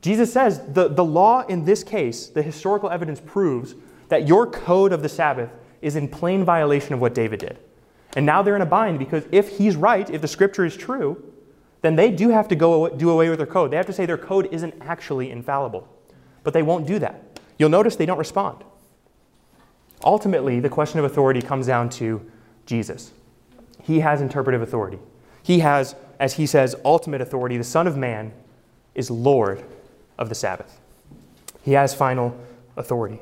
[0.00, 3.74] Jesus says the, the law in this case, the historical evidence proves
[4.08, 5.50] that your code of the Sabbath
[5.82, 7.58] is in plain violation of what David did.
[8.16, 11.22] And now they're in a bind because if he's right, if the scripture is true,
[11.82, 13.70] then they do have to go do away with their code.
[13.70, 15.88] They have to say their code isn't actually infallible.
[16.42, 17.40] But they won't do that.
[17.58, 18.64] You'll notice they don't respond.
[20.04, 22.24] Ultimately, the question of authority comes down to
[22.66, 23.12] Jesus.
[23.82, 24.98] He has interpretive authority.
[25.42, 27.56] He has, as he says, ultimate authority.
[27.56, 28.32] The Son of Man
[28.94, 29.62] is Lord
[30.18, 30.80] of the Sabbath.
[31.62, 32.38] He has final
[32.76, 33.20] authority.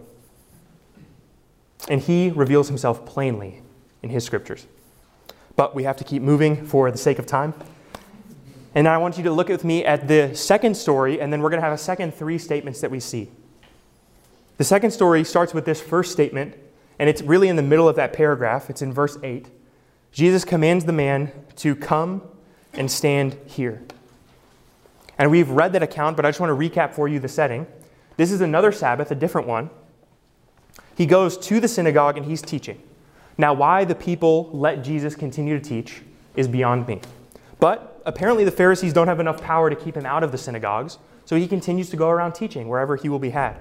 [1.89, 3.63] And he reveals himself plainly
[4.03, 4.67] in his scriptures.
[5.59, 7.53] But we have to keep moving for the sake of time.
[8.77, 11.51] And I want you to look with me at the second story, and then we're
[11.51, 13.29] going to have a second three statements that we see.
[14.59, 16.55] The second story starts with this first statement,
[17.01, 18.71] and it's really in the middle of that paragraph.
[18.71, 19.49] It's in verse 8.
[20.13, 22.23] Jesus commands the man to come
[22.75, 23.83] and stand here.
[25.19, 27.67] And we've read that account, but I just want to recap for you the setting.
[28.17, 29.71] This is another Sabbath, a different one.
[30.97, 32.81] He goes to the synagogue and he's teaching.
[33.41, 36.03] Now, why the people let Jesus continue to teach
[36.35, 37.01] is beyond me.
[37.61, 40.99] But apparently, the Pharisees don't have enough power to keep him out of the synagogues,
[41.25, 43.57] so he continues to go around teaching wherever he will be had.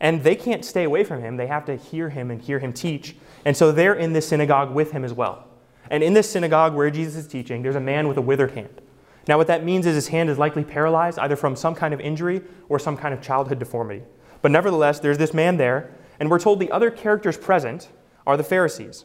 [0.00, 2.72] And they can't stay away from him, they have to hear him and hear him
[2.72, 3.14] teach.
[3.44, 5.46] And so they're in this synagogue with him as well.
[5.90, 8.80] And in this synagogue where Jesus is teaching, there's a man with a withered hand.
[9.28, 12.00] Now, what that means is his hand is likely paralyzed, either from some kind of
[12.00, 14.02] injury or some kind of childhood deformity.
[14.40, 17.88] But nevertheless, there's this man there, and we're told the other characters present
[18.26, 19.04] are the Pharisees.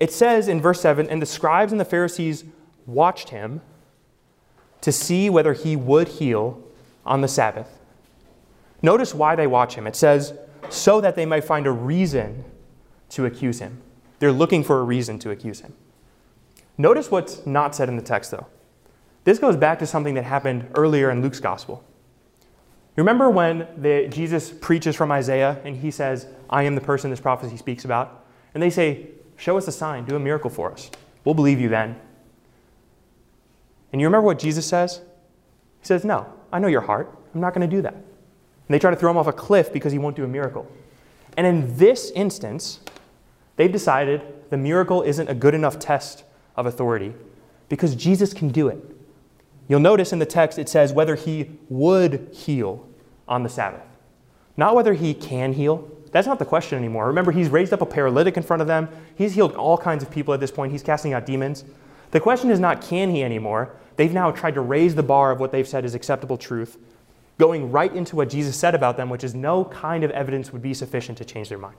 [0.00, 2.44] It says in verse 7 And the scribes and the Pharisees
[2.86, 3.60] watched him
[4.80, 6.62] to see whether he would heal
[7.06, 7.78] on the Sabbath.
[8.82, 9.86] Notice why they watch him.
[9.86, 10.34] It says,
[10.68, 12.44] so that they might find a reason
[13.10, 13.80] to accuse him.
[14.18, 15.74] They're looking for a reason to accuse him.
[16.76, 18.46] Notice what's not said in the text, though.
[19.24, 21.84] This goes back to something that happened earlier in Luke's gospel.
[22.96, 27.20] Remember when the, Jesus preaches from Isaiah and he says, I am the person this
[27.20, 28.23] prophecy speaks about?
[28.54, 30.90] And they say, Show us a sign, do a miracle for us.
[31.24, 31.96] We'll believe you then.
[33.92, 35.00] And you remember what Jesus says?
[35.80, 37.18] He says, No, I know your heart.
[37.34, 37.94] I'm not going to do that.
[37.94, 38.04] And
[38.68, 40.70] they try to throw him off a cliff because he won't do a miracle.
[41.36, 42.80] And in this instance,
[43.56, 46.24] they've decided the miracle isn't a good enough test
[46.56, 47.12] of authority
[47.68, 48.78] because Jesus can do it.
[49.68, 52.86] You'll notice in the text it says whether he would heal
[53.26, 53.82] on the Sabbath,
[54.56, 55.90] not whether he can heal.
[56.14, 57.08] That's not the question anymore.
[57.08, 58.88] Remember, he's raised up a paralytic in front of them.
[59.16, 60.70] He's healed all kinds of people at this point.
[60.70, 61.64] He's casting out demons.
[62.12, 63.74] The question is not can he anymore.
[63.96, 66.78] They've now tried to raise the bar of what they've said is acceptable truth,
[67.36, 70.62] going right into what Jesus said about them, which is no kind of evidence would
[70.62, 71.78] be sufficient to change their mind.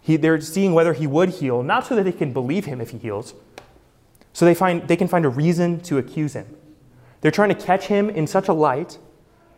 [0.00, 2.90] He, they're seeing whether he would heal, not so that they can believe him if
[2.90, 3.34] he heals,
[4.32, 6.46] so they, find, they can find a reason to accuse him.
[7.20, 8.98] They're trying to catch him in such a light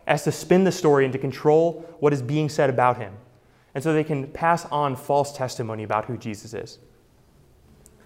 [0.07, 3.13] as to spin the story and to control what is being said about him.
[3.73, 6.79] And so they can pass on false testimony about who Jesus is.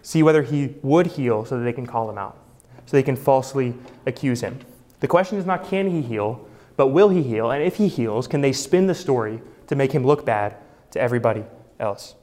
[0.01, 2.37] See whether he would heal so that they can call him out,
[2.85, 3.73] so they can falsely
[4.05, 4.59] accuse him.
[4.99, 6.47] The question is not can he heal,
[6.77, 7.51] but will he heal?
[7.51, 10.55] And if he heals, can they spin the story to make him look bad
[10.91, 11.43] to everybody
[11.79, 12.15] else?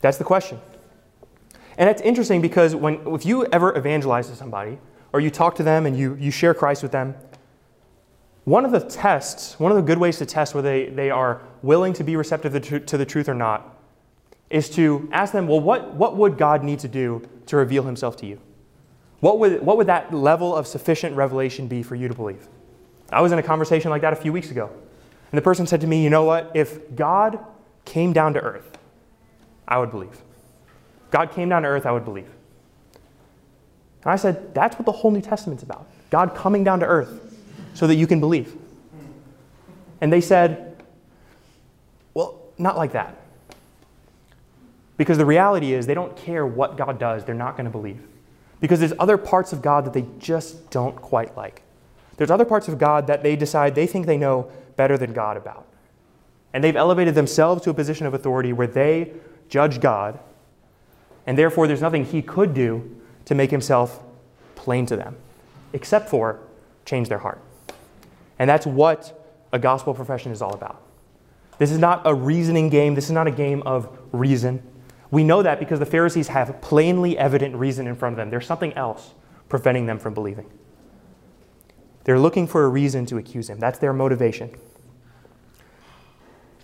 [0.00, 0.60] That's the question.
[1.78, 4.78] And it's interesting because when, if you ever evangelize to somebody,
[5.12, 7.14] or you talk to them and you, you share Christ with them,
[8.44, 11.40] one of the tests, one of the good ways to test whether they, they are
[11.62, 13.78] willing to be receptive to, to the truth or not,
[14.50, 18.16] is to ask them, well, what, what would God need to do to reveal himself
[18.18, 18.40] to you?
[19.20, 22.48] What would, what would that level of sufficient revelation be for you to believe?
[23.10, 24.68] I was in a conversation like that a few weeks ago.
[25.30, 26.50] And the person said to me, you know what?
[26.54, 27.38] If God
[27.84, 28.78] came down to earth,
[29.68, 30.20] I would believe.
[31.10, 32.28] God came down to earth, I would believe.
[34.02, 37.31] And I said, that's what the whole New Testament's about God coming down to earth
[37.74, 38.56] so that you can believe.
[40.00, 40.82] And they said,
[42.14, 43.16] well, not like that.
[44.96, 48.00] Because the reality is, they don't care what God does, they're not going to believe.
[48.60, 51.62] Because there's other parts of God that they just don't quite like.
[52.16, 55.36] There's other parts of God that they decide they think they know better than God
[55.36, 55.66] about.
[56.52, 59.12] And they've elevated themselves to a position of authority where they
[59.48, 60.18] judge God,
[61.26, 64.02] and therefore there's nothing He could do to make Himself
[64.54, 65.16] plain to them,
[65.72, 66.38] except for
[66.84, 67.40] change their heart.
[68.42, 70.82] And that's what a gospel profession is all about.
[71.58, 74.64] This is not a reasoning game, this is not a game of reason.
[75.12, 78.30] We know that because the Pharisees have plainly evident reason in front of them.
[78.30, 79.14] There's something else
[79.48, 80.50] preventing them from believing.
[82.02, 83.60] They're looking for a reason to accuse him.
[83.60, 84.50] That's their motivation.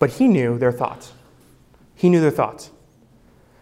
[0.00, 1.12] But he knew their thoughts.
[1.94, 2.72] He knew their thoughts.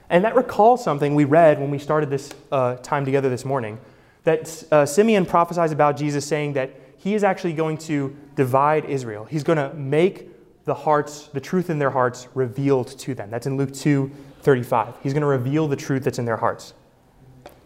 [0.09, 3.79] And that recalls something we read when we started this uh, time together this morning
[4.25, 6.71] that uh, Simeon prophesies about Jesus saying that
[7.07, 9.25] he is actually going to divide Israel.
[9.27, 10.29] He's going to make
[10.65, 13.31] the hearts, the truth in their hearts, revealed to them.
[13.31, 14.95] That's in Luke 2 35.
[15.05, 16.75] He's going to reveal the truth that's in their hearts.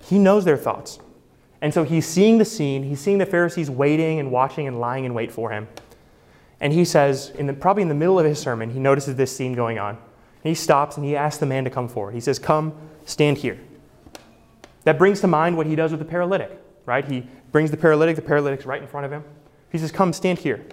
[0.03, 0.99] He knows their thoughts.
[1.63, 2.83] And so he's seeing the scene.
[2.83, 5.69] He's seeing the Pharisees waiting and watching and lying in wait for him.
[6.61, 9.35] And he says, in the, probably in the middle of his sermon, he notices this
[9.35, 9.97] scene going on.
[10.43, 12.13] He stops and he asks the man to come forward.
[12.13, 12.75] He says, Come,
[13.07, 13.59] stand here.
[14.85, 17.11] That brings to mind what he does with the paralytic, right?
[17.11, 19.25] He brings the paralytic, the paralytic's right in front of him.
[19.71, 20.65] He says, Come, stand here.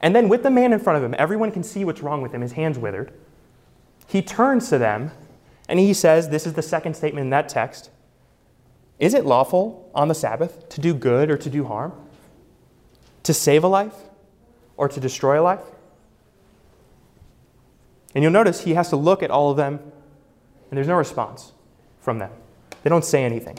[0.00, 2.32] And then, with the man in front of him, everyone can see what's wrong with
[2.32, 2.40] him.
[2.40, 3.12] His hand's withered.
[4.06, 5.12] He turns to them
[5.68, 7.90] and he says, This is the second statement in that text
[9.02, 11.92] is it lawful on the Sabbath to do good or to do harm?
[13.24, 13.96] To save a life
[14.76, 15.64] or to destroy a life?
[18.14, 19.80] And you'll notice he has to look at all of them,
[20.70, 21.50] and there's no response
[22.00, 22.30] from them.
[22.84, 23.58] They don't say anything.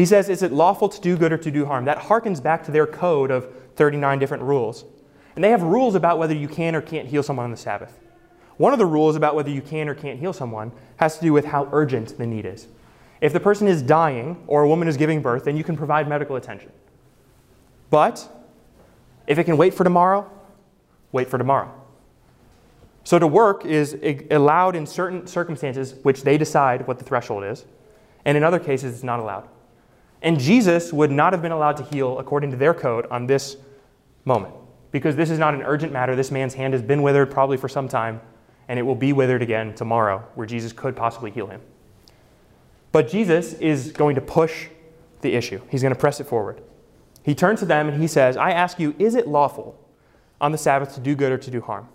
[0.00, 1.84] He says, Is it lawful to do good or to do harm?
[1.84, 4.86] That harkens back to their code of 39 different rules.
[5.34, 8.00] And they have rules about whether you can or can't heal someone on the Sabbath.
[8.56, 11.34] One of the rules about whether you can or can't heal someone has to do
[11.34, 12.66] with how urgent the need is.
[13.20, 16.08] If the person is dying or a woman is giving birth, then you can provide
[16.08, 16.72] medical attention.
[17.90, 18.26] But
[19.26, 20.30] if it can wait for tomorrow,
[21.12, 21.74] wait for tomorrow.
[23.04, 23.98] So to work is
[24.30, 27.66] allowed in certain circumstances, which they decide what the threshold is,
[28.24, 29.46] and in other cases, it's not allowed.
[30.22, 33.56] And Jesus would not have been allowed to heal according to their code on this
[34.24, 34.54] moment,
[34.92, 36.14] because this is not an urgent matter.
[36.14, 38.20] This man's hand has been withered probably for some time,
[38.68, 41.60] and it will be withered again tomorrow, where Jesus could possibly heal him.
[42.92, 44.68] But Jesus is going to push
[45.22, 46.62] the issue, he's going to press it forward.
[47.22, 49.78] He turns to them and he says, I ask you, is it lawful
[50.40, 51.88] on the Sabbath to do good or to do harm?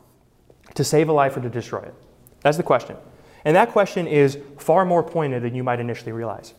[0.76, 1.96] To save a life or to destroy it?
[2.42, 2.96] That's the question.
[3.44, 6.54] And that question is far more pointed than you might initially realize.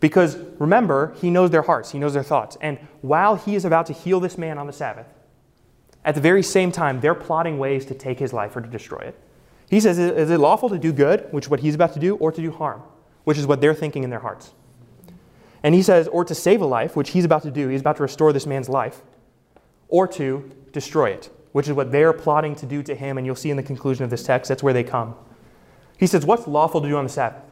[0.00, 2.56] Because remember, he knows their hearts, he knows their thoughts.
[2.60, 5.06] And while he is about to heal this man on the Sabbath,
[6.04, 9.00] at the very same time, they're plotting ways to take his life or to destroy
[9.00, 9.20] it.
[9.68, 12.16] He says, Is it lawful to do good, which is what he's about to do,
[12.16, 12.82] or to do harm?
[13.24, 14.52] which is what they're thinking in their hearts.
[15.62, 17.96] And he says, or to save a life, which he's about to do, he's about
[17.96, 19.02] to restore this man's life,
[19.88, 23.18] or to destroy it, which is what they're plotting to do to him.
[23.18, 25.14] And you'll see in the conclusion of this text, that's where they come.
[25.98, 27.42] He says, What's lawful to do on the Sabbath?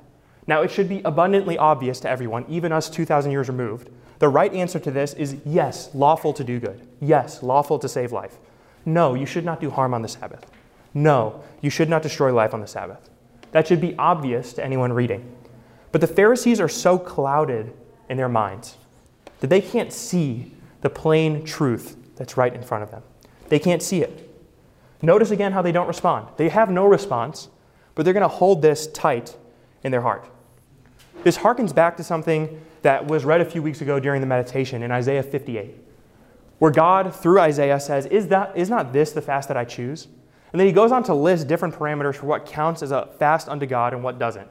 [0.48, 3.90] Now, it should be abundantly obvious to everyone, even us 2,000 years removed.
[4.18, 6.88] The right answer to this is yes, lawful to do good.
[7.00, 8.38] Yes, lawful to save life.
[8.86, 10.50] No, you should not do harm on the Sabbath.
[10.94, 13.10] No, you should not destroy life on the Sabbath.
[13.52, 15.30] That should be obvious to anyone reading.
[15.92, 17.74] But the Pharisees are so clouded
[18.08, 18.78] in their minds
[19.40, 23.02] that they can't see the plain truth that's right in front of them.
[23.50, 24.24] They can't see it.
[25.02, 26.28] Notice again how they don't respond.
[26.38, 27.48] They have no response,
[27.94, 29.36] but they're going to hold this tight
[29.82, 30.28] in their heart.
[31.24, 34.82] This harkens back to something that was read a few weeks ago during the meditation
[34.82, 35.74] in Isaiah 58,
[36.58, 40.06] where God, through Isaiah, says, Is, that, is not this the fast that I choose?
[40.52, 43.48] And then he goes on to list different parameters for what counts as a fast
[43.48, 44.48] unto God and what doesn't.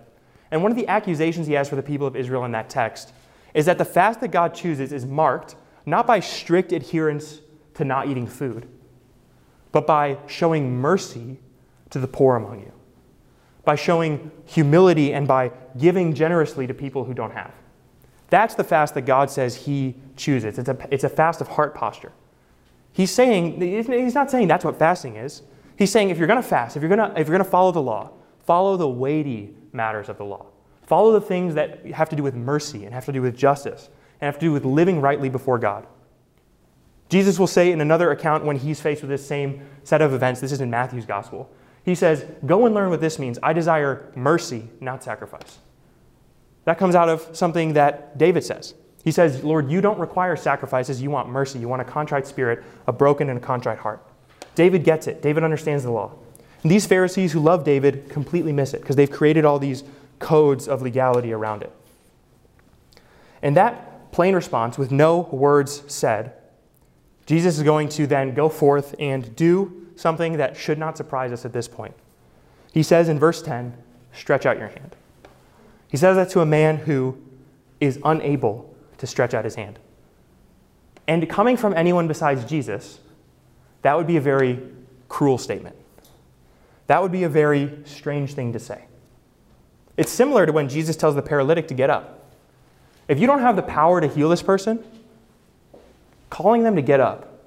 [0.51, 3.13] And one of the accusations he has for the people of Israel in that text
[3.53, 5.55] is that the fast that God chooses is marked
[5.85, 7.39] not by strict adherence
[7.73, 8.67] to not eating food,
[9.71, 11.39] but by showing mercy
[11.89, 12.71] to the poor among you,
[13.67, 17.51] by showing humility and by giving generously to people who don't have.
[18.29, 20.57] That's the fast that God says he chooses.
[20.57, 22.13] It's a, it's a fast of heart posture.
[22.93, 25.41] He's saying, he's not saying that's what fasting is.
[25.77, 27.51] He's saying if you're going to fast, if you're going to, if you're going to
[27.51, 28.11] follow the law,
[28.45, 30.45] follow the weighty matters of the law.
[30.83, 33.89] Follow the things that have to do with mercy and have to do with justice
[34.21, 35.85] and have to do with living rightly before God.
[37.09, 40.39] Jesus will say in another account when he's faced with this same set of events,
[40.39, 41.49] this is in Matthew's gospel.
[41.87, 43.39] He says, Go and learn what this means.
[43.41, 45.59] I desire mercy, not sacrifice.
[46.65, 48.73] That comes out of something that David says.
[49.05, 51.59] He says, Lord, you don't require sacrifices, you want mercy.
[51.59, 54.05] You want a contrite spirit, a broken and a contrite heart.
[54.53, 55.21] David gets it.
[55.21, 56.11] David understands the law.
[56.61, 59.85] And these Pharisees who love David completely miss it because they've created all these
[60.19, 61.71] codes of legality around it.
[63.41, 66.33] And that plain response, with no words said,
[67.25, 71.43] Jesus is going to then go forth and do something that should not surprise us
[71.43, 71.93] at this point.
[72.71, 73.75] He says in verse 10,
[74.13, 74.95] Stretch out your hand.
[75.89, 77.17] He says that to a man who
[77.79, 79.79] is unable to stretch out his hand.
[81.07, 82.99] And coming from anyone besides Jesus,
[83.81, 84.59] that would be a very
[85.07, 85.75] cruel statement.
[86.87, 88.85] That would be a very strange thing to say.
[89.95, 92.33] It's similar to when Jesus tells the paralytic to get up.
[93.07, 94.83] If you don't have the power to heal this person,
[96.29, 97.41] calling them to get up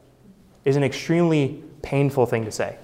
[0.64, 2.76] is an extremely painful thing to say.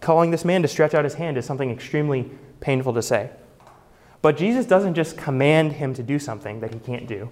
[0.00, 3.30] Calling this man to stretch out his hand is something extremely painful to say.
[4.20, 7.30] But Jesus doesn't just command him to do something that he can't do,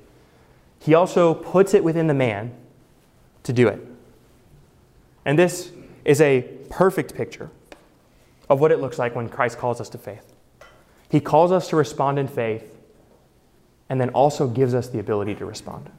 [0.81, 2.53] he also puts it within the man
[3.43, 3.81] to do it.
[5.25, 5.71] And this
[6.05, 7.51] is a perfect picture
[8.49, 10.33] of what it looks like when Christ calls us to faith.
[11.09, 12.77] He calls us to respond in faith
[13.89, 15.91] and then also gives us the ability to respond.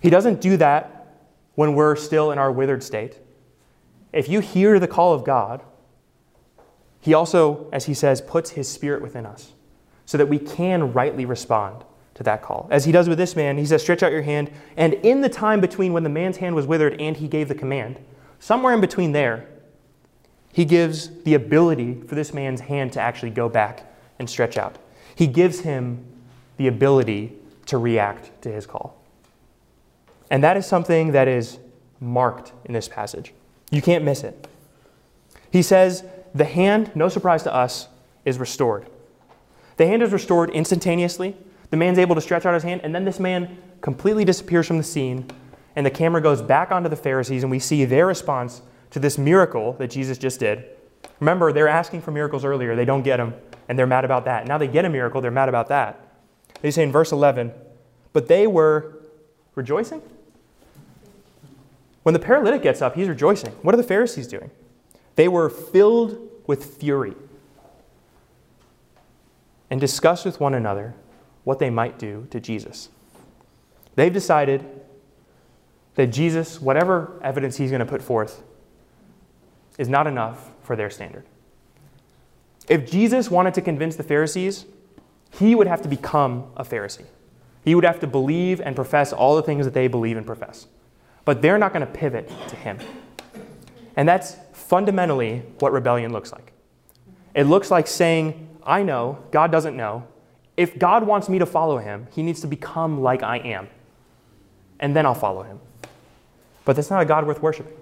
[0.00, 1.14] He doesn't do that
[1.54, 3.18] when we're still in our withered state.
[4.12, 5.62] If you hear the call of God,
[7.00, 9.52] He also, as He says, puts His Spirit within us
[10.06, 11.84] so that we can rightly respond
[12.14, 12.68] to that call.
[12.70, 14.50] As He does with this man, He says, Stretch out your hand.
[14.76, 17.54] And in the time between when the man's hand was withered and He gave the
[17.54, 17.98] command,
[18.38, 19.46] somewhere in between there,
[20.52, 23.86] He gives the ability for this man's hand to actually go back
[24.20, 24.76] and stretch out.
[25.16, 26.04] He gives him
[26.56, 27.32] the ability
[27.66, 29.02] to react to his call.
[30.30, 31.58] And that is something that is
[32.00, 33.32] marked in this passage.
[33.70, 34.48] You can't miss it.
[35.50, 36.04] He says,
[36.34, 37.88] The hand, no surprise to us,
[38.24, 38.88] is restored.
[39.76, 41.36] The hand is restored instantaneously.
[41.70, 44.76] The man's able to stretch out his hand, and then this man completely disappears from
[44.76, 45.26] the scene,
[45.76, 49.16] and the camera goes back onto the Pharisees, and we see their response to this
[49.16, 50.64] miracle that Jesus just did.
[51.20, 53.34] Remember, they're asking for miracles earlier, they don't get them,
[53.68, 54.46] and they're mad about that.
[54.46, 56.08] Now they get a miracle, they're mad about that.
[56.60, 57.52] They say in verse 11,
[58.12, 58.98] But they were
[59.54, 60.02] rejoicing?
[62.02, 63.52] When the paralytic gets up, he's rejoicing.
[63.62, 64.50] What are the Pharisees doing?
[65.16, 67.14] They were filled with fury
[69.68, 70.94] and discussed with one another
[71.44, 72.88] what they might do to Jesus.
[73.96, 74.64] They've decided
[75.94, 78.42] that Jesus, whatever evidence he's going to put forth,
[79.78, 81.24] is not enough for their standard.
[82.68, 84.64] If Jesus wanted to convince the Pharisees,
[85.32, 87.06] he would have to become a Pharisee.
[87.64, 90.66] He would have to believe and profess all the things that they believe and profess.
[91.24, 92.78] But they're not going to pivot to him.
[93.96, 96.52] And that's fundamentally what rebellion looks like.
[97.34, 100.06] It looks like saying, I know, God doesn't know.
[100.56, 103.68] If God wants me to follow him, he needs to become like I am.
[104.78, 105.60] And then I'll follow him.
[106.64, 107.76] But that's not a God worth worshiping.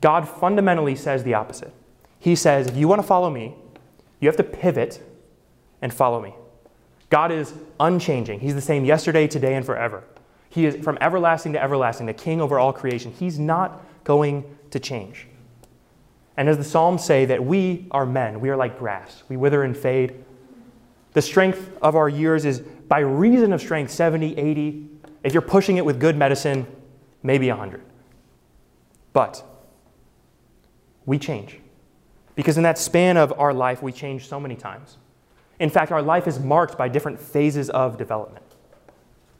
[0.00, 1.72] God fundamentally says the opposite.
[2.18, 3.54] He says, if you want to follow me,
[4.20, 5.02] you have to pivot
[5.82, 6.34] and follow me.
[7.10, 8.40] God is unchanging.
[8.40, 10.04] He's the same yesterday, today, and forever.
[10.56, 13.12] He is from everlasting to everlasting, the king over all creation.
[13.12, 15.28] He's not going to change.
[16.38, 19.64] And as the Psalms say, that we are men, we are like grass, we wither
[19.64, 20.24] and fade.
[21.12, 24.88] The strength of our years is by reason of strength 70, 80.
[25.24, 26.66] If you're pushing it with good medicine,
[27.22, 27.82] maybe 100.
[29.12, 29.44] But
[31.04, 31.60] we change.
[32.34, 34.96] Because in that span of our life, we change so many times.
[35.60, 38.46] In fact, our life is marked by different phases of development.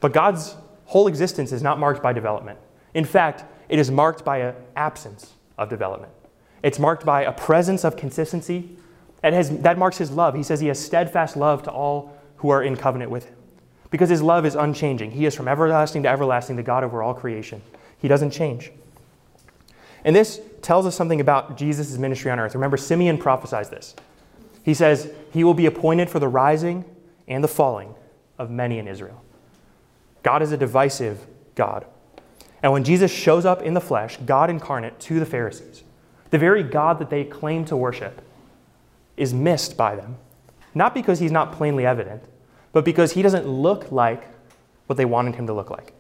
[0.01, 0.55] But God's
[0.87, 2.59] whole existence is not marked by development.
[2.95, 6.13] In fact, it is marked by an absence of development.
[6.63, 8.77] It's marked by a presence of consistency.
[9.23, 10.35] And has, that marks his love.
[10.35, 13.35] He says he has steadfast love to all who are in covenant with him.
[13.91, 15.13] Because his love is unchanging.
[15.13, 17.63] He is from everlasting to everlasting, the God over all creation.
[17.99, 18.71] He doesn't change.
[20.05, 22.55] And this tells us something about Jesus' ministry on earth.
[22.55, 23.95] Remember, Simeon prophesies this.
[24.63, 26.85] He says, He will be appointed for the rising
[27.27, 27.95] and the falling
[28.39, 29.23] of many in Israel.
[30.27, 31.25] God is a divisive
[31.55, 31.87] God.
[32.61, 35.85] And when Jesus shows up in the flesh, God incarnate, to the Pharisees,
[36.31, 38.21] the very God that they claim to worship
[39.17, 40.17] is missed by them.
[40.75, 42.25] Not because he's not plainly evident,
[42.73, 44.27] but because he doesn't look like
[44.89, 45.93] what they wanted him to look like.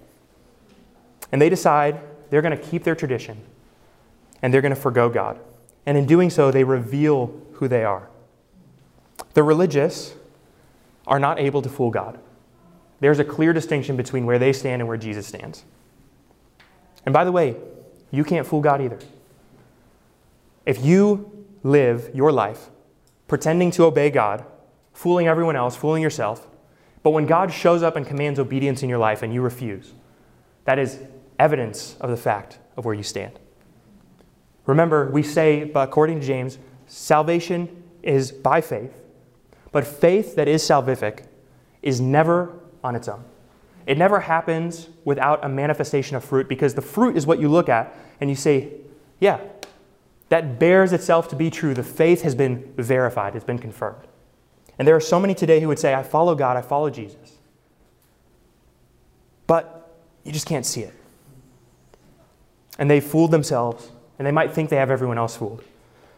[1.30, 3.40] And they decide they're going to keep their tradition
[4.42, 5.38] and they're going to forego God.
[5.86, 8.10] And in doing so, they reveal who they are.
[9.34, 10.14] The religious
[11.06, 12.18] are not able to fool God.
[13.00, 15.64] There's a clear distinction between where they stand and where Jesus stands.
[17.04, 17.56] And by the way,
[18.10, 18.98] you can't fool God either.
[20.64, 22.70] If you live your life
[23.28, 24.44] pretending to obey God,
[24.92, 26.46] fooling everyone else, fooling yourself,
[27.02, 29.92] but when God shows up and commands obedience in your life and you refuse,
[30.64, 31.00] that is
[31.38, 33.38] evidence of the fact of where you stand.
[34.64, 39.00] Remember, we say, according to James, salvation is by faith,
[39.70, 41.26] but faith that is salvific
[41.82, 43.24] is never on its own.
[43.86, 47.68] It never happens without a manifestation of fruit because the fruit is what you look
[47.68, 48.72] at and you say,
[49.20, 49.40] yeah,
[50.28, 51.74] that bears itself to be true.
[51.74, 54.02] The faith has been verified, it's been confirmed.
[54.78, 57.38] And there are so many today who would say, I follow God, I follow Jesus.
[59.46, 60.94] But you just can't see it.
[62.78, 65.62] And they fooled themselves and they might think they have everyone else fooled.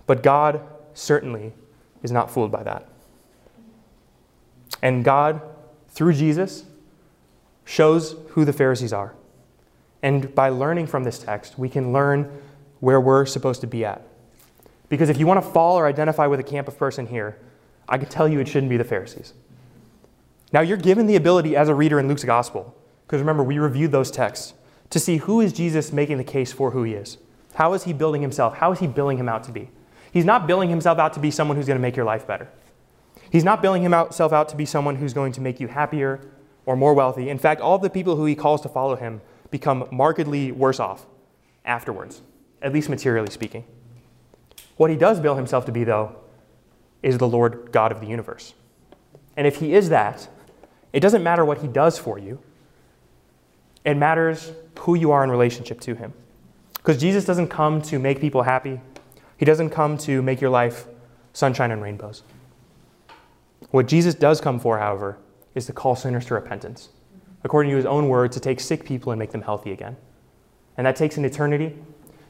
[0.06, 0.60] But God
[0.94, 1.52] certainly
[2.02, 2.88] is not fooled by that.
[4.82, 5.40] And God,
[5.98, 6.64] through Jesus,
[7.64, 9.16] shows who the Pharisees are.
[10.00, 12.40] And by learning from this text, we can learn
[12.78, 14.00] where we're supposed to be at.
[14.88, 17.36] Because if you want to fall or identify with a camp of person here,
[17.88, 19.32] I can tell you it shouldn't be the Pharisees.
[20.52, 23.90] Now, you're given the ability as a reader in Luke's gospel, because remember, we reviewed
[23.90, 24.54] those texts,
[24.90, 27.18] to see who is Jesus making the case for who he is.
[27.54, 28.58] How is he building himself?
[28.58, 29.68] How is he billing him out to be?
[30.12, 32.48] He's not billing himself out to be someone who's going to make your life better.
[33.30, 36.20] He's not building himself out to be someone who's going to make you happier
[36.66, 37.28] or more wealthy.
[37.28, 39.20] In fact, all the people who he calls to follow him
[39.50, 41.06] become markedly worse off
[41.64, 42.22] afterwards,
[42.62, 43.64] at least materially speaking.
[44.76, 46.16] What he does bill himself to be, though,
[47.02, 48.54] is the Lord God of the universe.
[49.36, 50.28] And if he is that,
[50.92, 52.40] it doesn't matter what he does for you,
[53.84, 56.12] it matters who you are in relationship to him.
[56.76, 58.80] Because Jesus doesn't come to make people happy,
[59.36, 60.86] He doesn't come to make your life
[61.32, 62.22] sunshine and rainbows.
[63.70, 65.18] What Jesus does come for, however,
[65.54, 66.88] is to call sinners to repentance.
[67.44, 69.96] According to his own word, to take sick people and make them healthy again.
[70.76, 71.76] And that takes an eternity,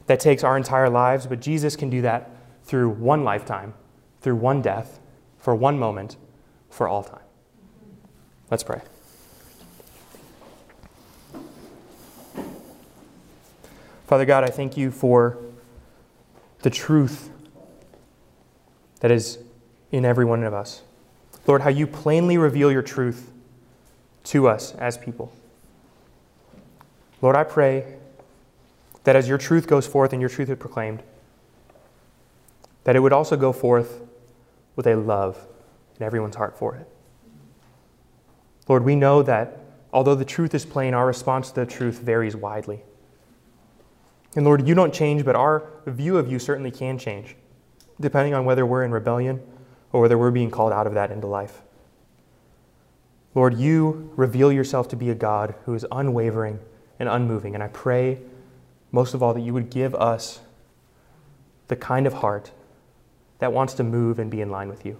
[0.07, 2.31] that takes our entire lives, but Jesus can do that
[2.63, 3.73] through one lifetime,
[4.21, 4.99] through one death,
[5.37, 6.17] for one moment,
[6.69, 7.21] for all time.
[8.51, 8.81] Let's pray.
[14.07, 15.37] Father God, I thank you for
[16.63, 17.29] the truth
[19.01, 19.37] that is
[19.91, 20.81] in every one of us.
[21.49, 23.31] Lord, how you plainly reveal your truth
[24.25, 25.33] to us as people.
[27.23, 27.95] Lord, I pray
[29.03, 31.01] that as your truth goes forth and your truth is proclaimed,
[32.83, 33.99] that it would also go forth
[34.75, 35.47] with a love
[35.99, 36.87] in everyone's heart for it.
[38.67, 39.57] Lord, we know that
[39.91, 42.83] although the truth is plain, our response to the truth varies widely.
[44.35, 47.35] And Lord, you don't change, but our view of you certainly can change,
[47.99, 49.41] depending on whether we're in rebellion
[49.91, 51.61] or whether we're being called out of that into life.
[53.35, 56.59] Lord, you reveal yourself to be a God who is unwavering
[56.99, 57.53] and unmoving.
[57.53, 58.19] And I pray,
[58.91, 60.39] most of all, that you would give us
[61.67, 62.51] the kind of heart
[63.39, 64.99] that wants to move and be in line with you.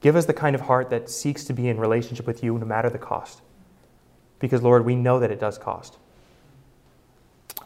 [0.00, 2.64] Give us the kind of heart that seeks to be in relationship with you no
[2.64, 3.42] matter the cost.
[4.38, 5.98] Because, Lord, we know that it does cost.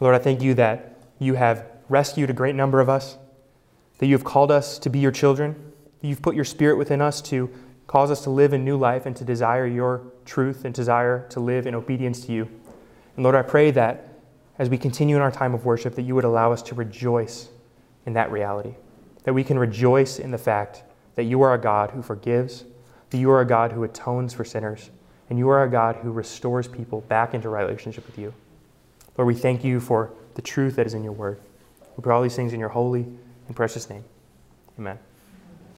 [0.01, 3.19] Lord, I thank you that you have rescued a great number of us,
[3.99, 5.72] that you have called us to be your children,
[6.03, 7.51] you've put your spirit within us to
[7.87, 11.41] cause us to live in new life and to desire your truth and desire to
[11.41, 12.49] live in obedience to you.
[13.17, 14.09] And Lord, I pray that
[14.59, 17.49] as we continue in our time of worship, that you would allow us to rejoice
[18.07, 18.75] in that reality,
[19.25, 20.85] that we can rejoice in the fact
[21.15, 22.65] that you are a God who forgives,
[23.11, 24.91] that you are a God who atones for sinners,
[25.31, 28.33] and you are a God who restores people back into relationship with you.
[29.17, 31.41] Lord, we thank you for the truth that is in your word.
[31.97, 33.07] We pray all these things in your holy
[33.47, 34.05] and precious name.
[34.79, 34.99] Amen.